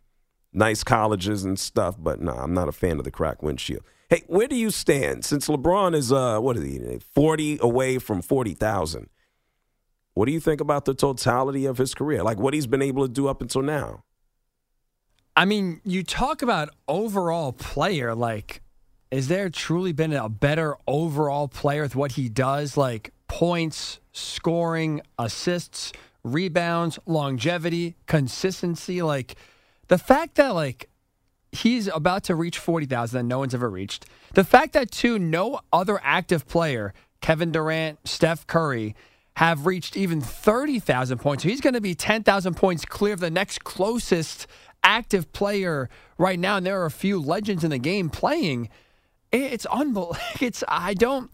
[0.52, 1.96] nice colleges and stuff.
[1.98, 3.82] But no, I'm not a fan of the cracked windshield.
[4.08, 5.24] Hey, where do you stand?
[5.24, 9.08] Since LeBron is, uh, what is he, 40 away from 40,000,
[10.14, 12.24] what do you think about the totality of his career?
[12.24, 14.02] Like what he's been able to do up until now?
[15.36, 18.14] I mean, you talk about overall player.
[18.14, 18.62] Like,
[19.10, 22.76] is there truly been a better overall player with what he does?
[22.76, 25.92] Like points, scoring, assists,
[26.22, 29.02] rebounds, longevity, consistency.
[29.02, 29.34] Like
[29.88, 30.88] the fact that like
[31.52, 34.06] he's about to reach forty thousand that no one's ever reached.
[34.34, 38.94] The fact that too no other active player, Kevin Durant, Steph Curry,
[39.36, 41.42] have reached even thirty thousand points.
[41.42, 44.46] So he's going to be ten thousand points clear of the next closest
[44.84, 48.68] active player right now, and there are a few legends in the game playing.
[49.32, 50.16] It's unbelievable.
[50.40, 51.30] It's I don't.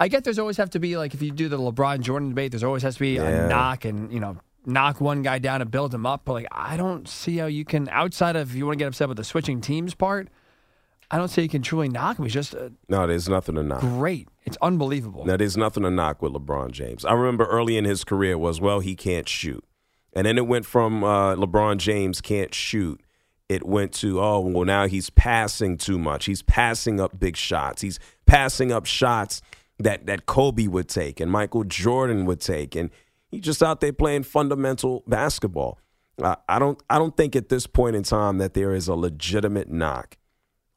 [0.00, 2.52] I get there's always have to be like if you do the LeBron Jordan debate,
[2.52, 3.46] there's always has to be Yeah.
[3.46, 4.36] a knock and you know
[4.66, 6.22] knock one guy down and build him up.
[6.24, 9.08] But like I don't see how you can outside of you want to get upset
[9.08, 10.28] with the switching teams part.
[11.10, 12.24] I don't see you can truly knock him.
[12.26, 13.80] He's just uh, No, there's nothing to knock.
[13.80, 14.28] great.
[14.44, 15.24] It's unbelievable.
[15.24, 17.02] Now, there's nothing to knock with LeBron James.
[17.06, 19.64] I remember early in his career was, well, he can't shoot.
[20.12, 23.00] And then it went from uh, LeBron James can't shoot.
[23.48, 26.26] It went to, oh, well, now he's passing too much.
[26.26, 27.80] He's passing up big shots.
[27.80, 29.40] He's passing up shots
[29.78, 32.76] that, that Kobe would take and Michael Jordan would take.
[32.76, 32.90] And
[33.30, 35.78] he's just out there playing fundamental basketball.
[36.22, 38.94] Uh, I don't I don't think at this point in time that there is a
[38.94, 40.16] legitimate knock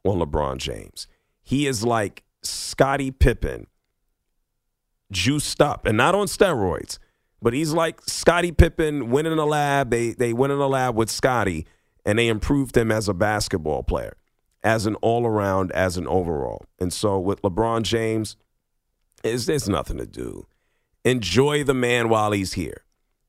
[0.04, 1.08] on LeBron James.
[1.42, 3.66] He is like Scottie Pippen
[5.10, 6.98] juiced up and not on steroids,
[7.40, 9.90] but he's like Scottie Pippen went in the lab.
[9.90, 11.66] They they went in the lab with Scottie
[12.04, 14.16] and they improved him as a basketball player,
[14.62, 16.64] as an all around, as an overall.
[16.78, 18.36] And so with LeBron James,
[19.22, 20.46] is there's nothing to do.
[21.04, 22.84] Enjoy the man while he's here.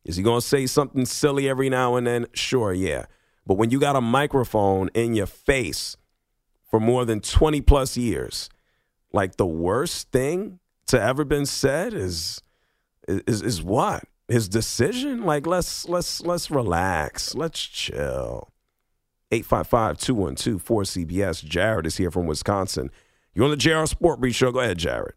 [0.06, 2.28] Is he going to say something silly every now and then?
[2.34, 3.06] Sure, yeah.
[3.46, 5.98] But when you got a microphone in your face
[6.70, 8.50] for more than 20 plus years,
[9.12, 12.42] like the worst thing to ever been said is
[13.08, 14.06] is is what?
[14.28, 15.24] His decision?
[15.24, 17.36] Like let's let's let's relax.
[17.36, 18.53] Let's chill.
[19.42, 21.44] 855-212-4CBS.
[21.44, 22.92] Jared is here from Wisconsin.
[23.34, 24.52] You're on the JR Sport Brief Show.
[24.52, 25.14] Go ahead, Jared.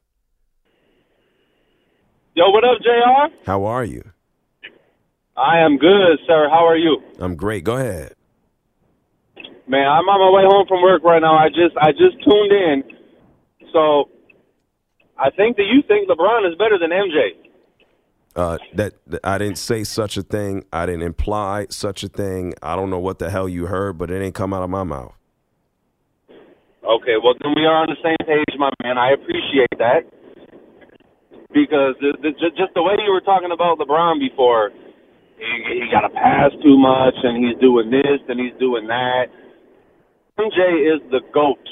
[2.35, 3.29] Yo, what up, JR?
[3.45, 4.03] How are you?
[5.37, 6.49] I am good, sir.
[6.51, 7.03] How are you?
[7.19, 7.65] I'm great.
[7.65, 8.15] Go ahead.
[9.69, 11.37] Man, I'm on my way home from work right now.
[11.37, 12.85] I just I just tuned in.
[13.73, 14.09] So
[15.19, 17.33] I think that you think LeBron is better than MJ.
[18.37, 20.65] Uh, that, that I didn't say such a thing.
[20.71, 22.53] I didn't imply such a thing.
[22.63, 24.85] I don't know what the hell you heard, but it ain't come out of my
[24.85, 25.15] mouth.
[26.29, 28.99] Okay, well then we are on the same page, my man.
[28.99, 30.05] I appreciate that
[31.49, 34.71] because the, the, just the way you were talking about LeBron before,
[35.39, 39.33] he, he got to pass too much, and he's doing this, and he's doing that.
[40.39, 41.65] MJ is the goat.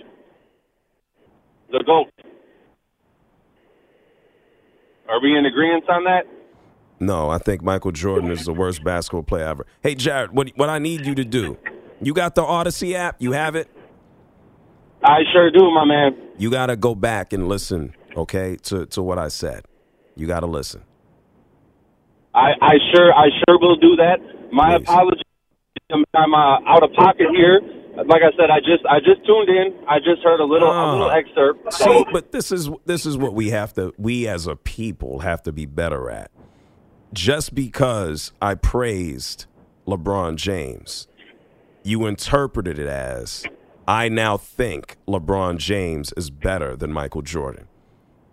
[1.70, 2.08] The goat.
[5.08, 6.24] Are we in agreement on that?
[7.00, 9.66] No, I think Michael Jordan is the worst basketball player ever.
[9.82, 11.58] Hey, Jared, what what I need you to do?
[12.00, 13.16] You got the Audacy app?
[13.18, 13.68] You have it?
[15.02, 16.16] I sure do, my man.
[16.38, 19.64] You got to go back and listen, okay, to to what I said.
[20.16, 20.82] You got to listen.
[22.34, 24.18] I, I sure I sure will do that.
[24.52, 25.22] My apologies.
[25.92, 27.60] I'm, I'm uh, out of pocket here.
[28.06, 29.74] Like I said, I just I just tuned in.
[29.88, 31.72] I just heard a little a little excerpt.
[31.74, 35.20] So See, but this is this is what we have to we as a people
[35.20, 36.30] have to be better at.
[37.14, 39.46] Just because I praised
[39.86, 41.06] LeBron James,
[41.84, 43.44] you interpreted it as
[43.86, 47.68] I now think LeBron James is better than Michael Jordan.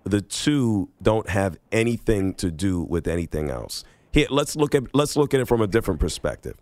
[0.04, 3.84] The two don't have anything to do with anything else.
[4.12, 6.58] Here, let's look at let's look at it from a different perspective.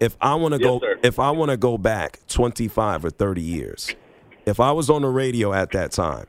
[0.00, 0.98] If I want to Yes, go sir.
[1.04, 3.94] if I want to go back 25 or 30 years,
[4.46, 6.26] if I was on the radio at that time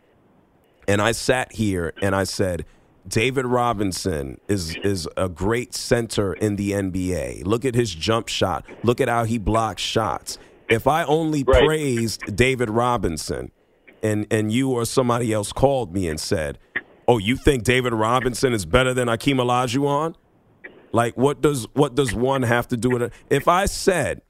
[0.88, 2.66] and I sat here and I said,
[3.08, 7.46] David Robinson is is a great center in the NBA.
[7.46, 8.66] Look at his jump shot.
[8.84, 10.38] Look at how he blocks shots.
[10.70, 13.52] If I only praised David Robinson
[14.02, 16.60] and and you or somebody else called me and said,
[17.08, 20.16] "Oh, you think David Robinson is better than Akeem Olajuwon?"
[20.92, 23.14] Like what does what does one have to do with it?
[23.30, 24.22] If I said,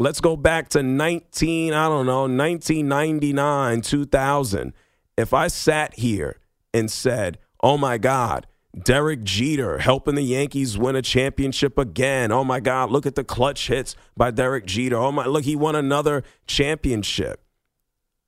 [0.00, 4.72] let's go back to 19, I don't know, 1999, 2000.
[5.16, 6.38] If I sat here
[6.72, 8.46] and said, "Oh my god,
[8.84, 12.30] Derek Jeter helping the Yankees win a championship again.
[12.32, 14.96] Oh my god, look at the clutch hits by Derek Jeter.
[14.96, 17.42] Oh my, look, he won another championship."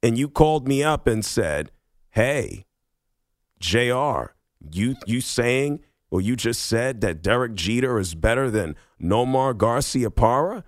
[0.03, 1.71] And you called me up and said,
[2.11, 2.65] "Hey,
[3.61, 4.33] JR,
[4.73, 10.65] you you saying or you just said that Derek Jeter is better than Nomar Garciaparra?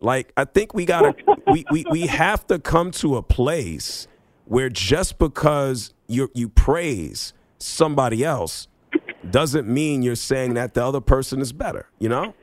[0.00, 1.14] Like I think we gotta
[1.46, 4.06] we, we, we have to come to a place
[4.44, 7.32] where just because you you praise
[7.64, 8.68] somebody else
[9.30, 12.34] doesn't mean you're saying that the other person is better, you know?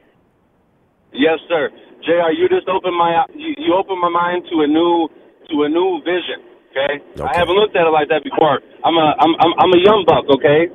[1.13, 1.69] Yes, sir.
[2.01, 2.33] Jr.
[2.33, 5.07] You just opened my you, you opened my mind to a new
[5.51, 6.41] to a new vision.
[6.71, 7.03] Okay?
[7.21, 8.59] I haven't looked at it like that before.
[8.83, 10.25] I'm a I'm I'm, I'm a young buck.
[10.31, 10.71] Okay,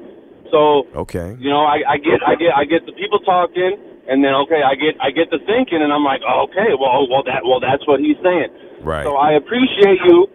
[0.53, 1.34] so Okay.
[1.40, 3.74] you know I, I get I get I get the people talking,
[4.07, 7.03] and then okay I get I get the thinking, and I'm like oh, okay well
[7.03, 8.53] oh, well that well that's what he's saying.
[8.84, 9.03] Right.
[9.05, 10.28] So I appreciate you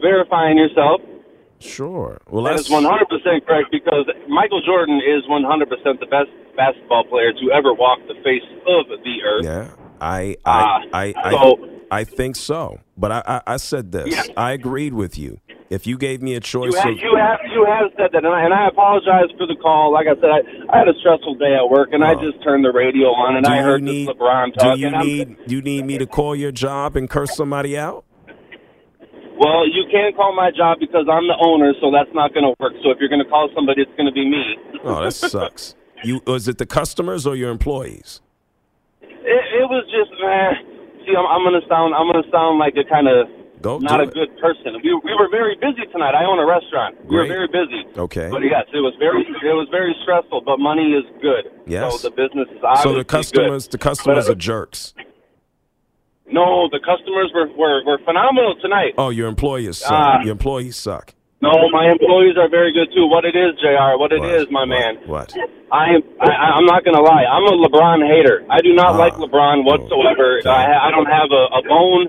[0.00, 1.00] verifying yourself.
[1.64, 2.20] Sure.
[2.28, 7.32] Well, that is 100 percent correct because Michael Jordan is 100% the best basketball player
[7.32, 9.44] to ever walk the face of the earth.
[9.44, 12.78] Yeah, I I Ah, I I, so- I think so.
[12.96, 14.28] But I I, I said this.
[14.36, 15.40] I agreed with you.
[15.70, 18.24] If you gave me a choice You have, of you have you have said that,
[18.24, 19.92] and I, and I apologize for the call.
[19.92, 22.64] Like I said, I, I had a stressful day at work, and I just turned
[22.64, 23.46] the radio on, and.
[23.46, 24.74] I heard need this LeBron talking.
[24.74, 28.04] do you I'm- need you need me to call your job and curse somebody out?
[29.38, 32.54] Well, you can't call my job because I'm the owner, so that's not going to
[32.60, 32.72] work.
[32.82, 34.56] So if you're going to call somebody, it's going to be me.
[34.84, 35.74] Oh, that sucks.
[36.04, 38.20] You was it the customers or your employees?
[39.02, 40.52] It, it was just man.
[41.06, 43.28] See, I'm, I'm going to sound I'm going to sound like a kind of
[43.62, 44.12] Go not a it.
[44.12, 44.76] good person.
[44.84, 46.12] We we were very busy tonight.
[46.14, 47.00] I own a restaurant.
[47.08, 47.88] We were very busy.
[47.96, 48.28] Okay.
[48.30, 50.42] But yes, it was very it was very stressful.
[50.44, 51.48] But money is good.
[51.66, 52.02] Yes.
[52.02, 53.72] So the business is obviously So the customers good.
[53.72, 54.92] the customers But, are jerks.
[56.26, 58.94] No, the customers were, were, were phenomenal tonight.
[58.96, 59.92] Oh, your employees suck.
[59.92, 60.22] Ah.
[60.22, 61.14] your employees suck.
[61.42, 63.04] No, my employees are very good too.
[63.06, 64.00] What it is, Jr.
[64.00, 64.96] What it is, my man.
[65.04, 65.34] What?
[65.70, 66.02] I am.
[66.18, 67.24] I, I'm not gonna lie.
[67.28, 68.46] I'm a LeBron hater.
[68.48, 68.82] I do Ah.
[68.88, 70.40] not like LeBron whatsoever.
[70.48, 72.08] I, I don't have a, a bone,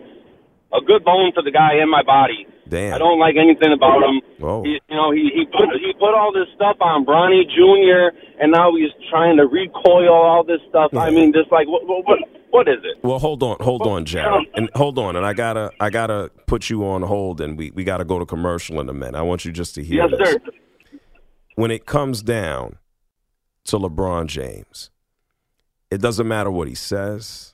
[0.71, 2.47] a good bone for the guy in my body.
[2.69, 2.93] Damn.
[2.93, 4.21] I don't like anything about him.
[4.39, 4.63] Whoa.
[4.63, 8.15] He, you know, he he put he put all this stuff on Bronny Jr.
[8.39, 10.93] and now he's trying to recoil all this stuff.
[10.97, 12.19] I mean, just like what what what,
[12.55, 13.03] what is it?
[13.03, 16.69] Well, hold on, hold on, Jared, and hold on, and I gotta, I gotta put
[16.69, 19.15] you on hold, and we, we gotta go to commercial in a minute.
[19.17, 20.29] I want you just to hear Yes, this.
[20.33, 20.39] sir.
[21.55, 22.77] When it comes down
[23.65, 24.89] to LeBron James,
[25.91, 27.53] it doesn't matter what he says.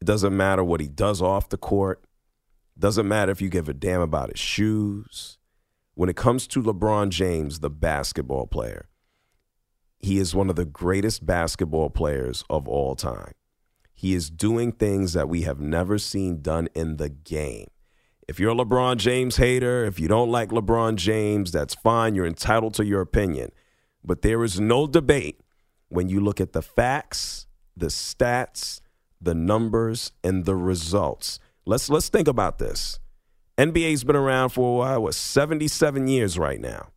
[0.00, 2.00] It doesn't matter what he does off the court.
[2.76, 5.38] It Doesn't matter if you give a damn about his shoes.
[5.94, 8.88] When it comes to LeBron James, the basketball player,
[9.98, 13.32] he is one of the greatest basketball players of all time.
[13.94, 17.68] He is doing things that we have never seen done in the game.
[18.28, 22.14] If you're a LeBron James hater, if you don't like LeBron James, that's fine.
[22.14, 23.50] You're entitled to your opinion.
[24.04, 25.40] But there is no debate
[25.88, 28.80] when you look at the facts, the stats,
[29.20, 31.38] the numbers, and the results.
[31.64, 32.98] Let's let's think about this.
[33.58, 36.88] NBA's been around for a while, what, 77 years right now.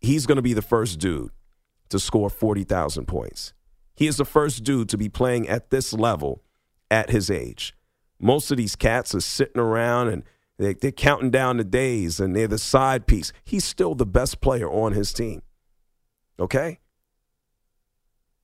[0.00, 1.32] He's going to be the first dude
[1.88, 3.52] to score 40,000 points.
[3.94, 6.42] He is the first dude to be playing at this level
[6.90, 7.74] at his age.
[8.20, 10.22] Most of these cats are sitting around and
[10.58, 13.32] they, they're counting down the days and they're the side piece.
[13.44, 15.42] He's still the best player on his team.
[16.38, 16.80] Okay?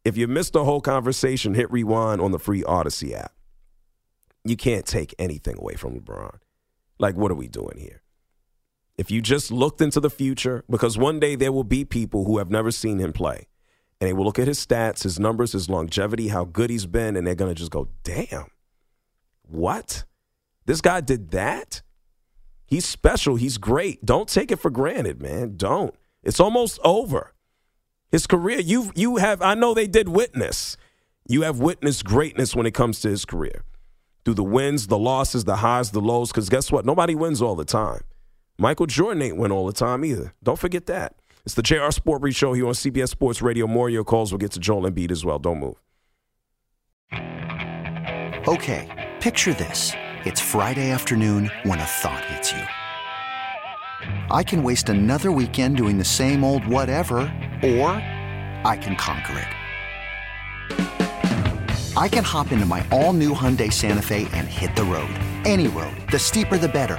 [0.04, 3.32] If you missed the whole conversation, hit rewind on the free Audacy app.
[4.44, 6.38] You can't take anything away from LeBron.
[6.98, 8.02] Like, what are we doing here?
[8.96, 12.38] If you just looked into the future, because one day there will be people who
[12.38, 13.48] have never seen him play,
[14.00, 17.16] and they will look at his stats, his numbers, his longevity, how good he's been,
[17.16, 18.46] and they're going to just go, damn,
[19.42, 20.04] what?
[20.66, 21.82] This guy did that?
[22.66, 23.36] He's special.
[23.36, 24.04] He's great.
[24.04, 25.56] Don't take it for granted, man.
[25.56, 25.94] Don't.
[26.22, 27.34] It's almost over.
[28.10, 30.76] His career, you you have I know they did witness.
[31.28, 33.64] You have witnessed greatness when it comes to his career.
[34.24, 36.86] Through the wins, the losses, the highs, the lows, because guess what?
[36.86, 38.02] Nobody wins all the time.
[38.56, 40.32] Michael Jordan ain't win all the time either.
[40.42, 41.16] Don't forget that.
[41.44, 43.66] It's the JR Sport Brief Show here on CBS Sports Radio.
[43.66, 45.38] More of your calls will get to Joel Embiid as well.
[45.40, 45.82] Don't move.
[48.46, 49.92] Okay, picture this.
[50.24, 52.62] It's Friday afternoon when a thought hits you.
[54.30, 57.16] I can waste another weekend doing the same old whatever,
[57.62, 57.90] or
[58.64, 59.48] I can conquer it.
[61.96, 65.12] I can hop into my all-new Hyundai Santa Fe and hit the road.
[65.44, 65.96] Any road.
[66.10, 66.98] The steeper the better.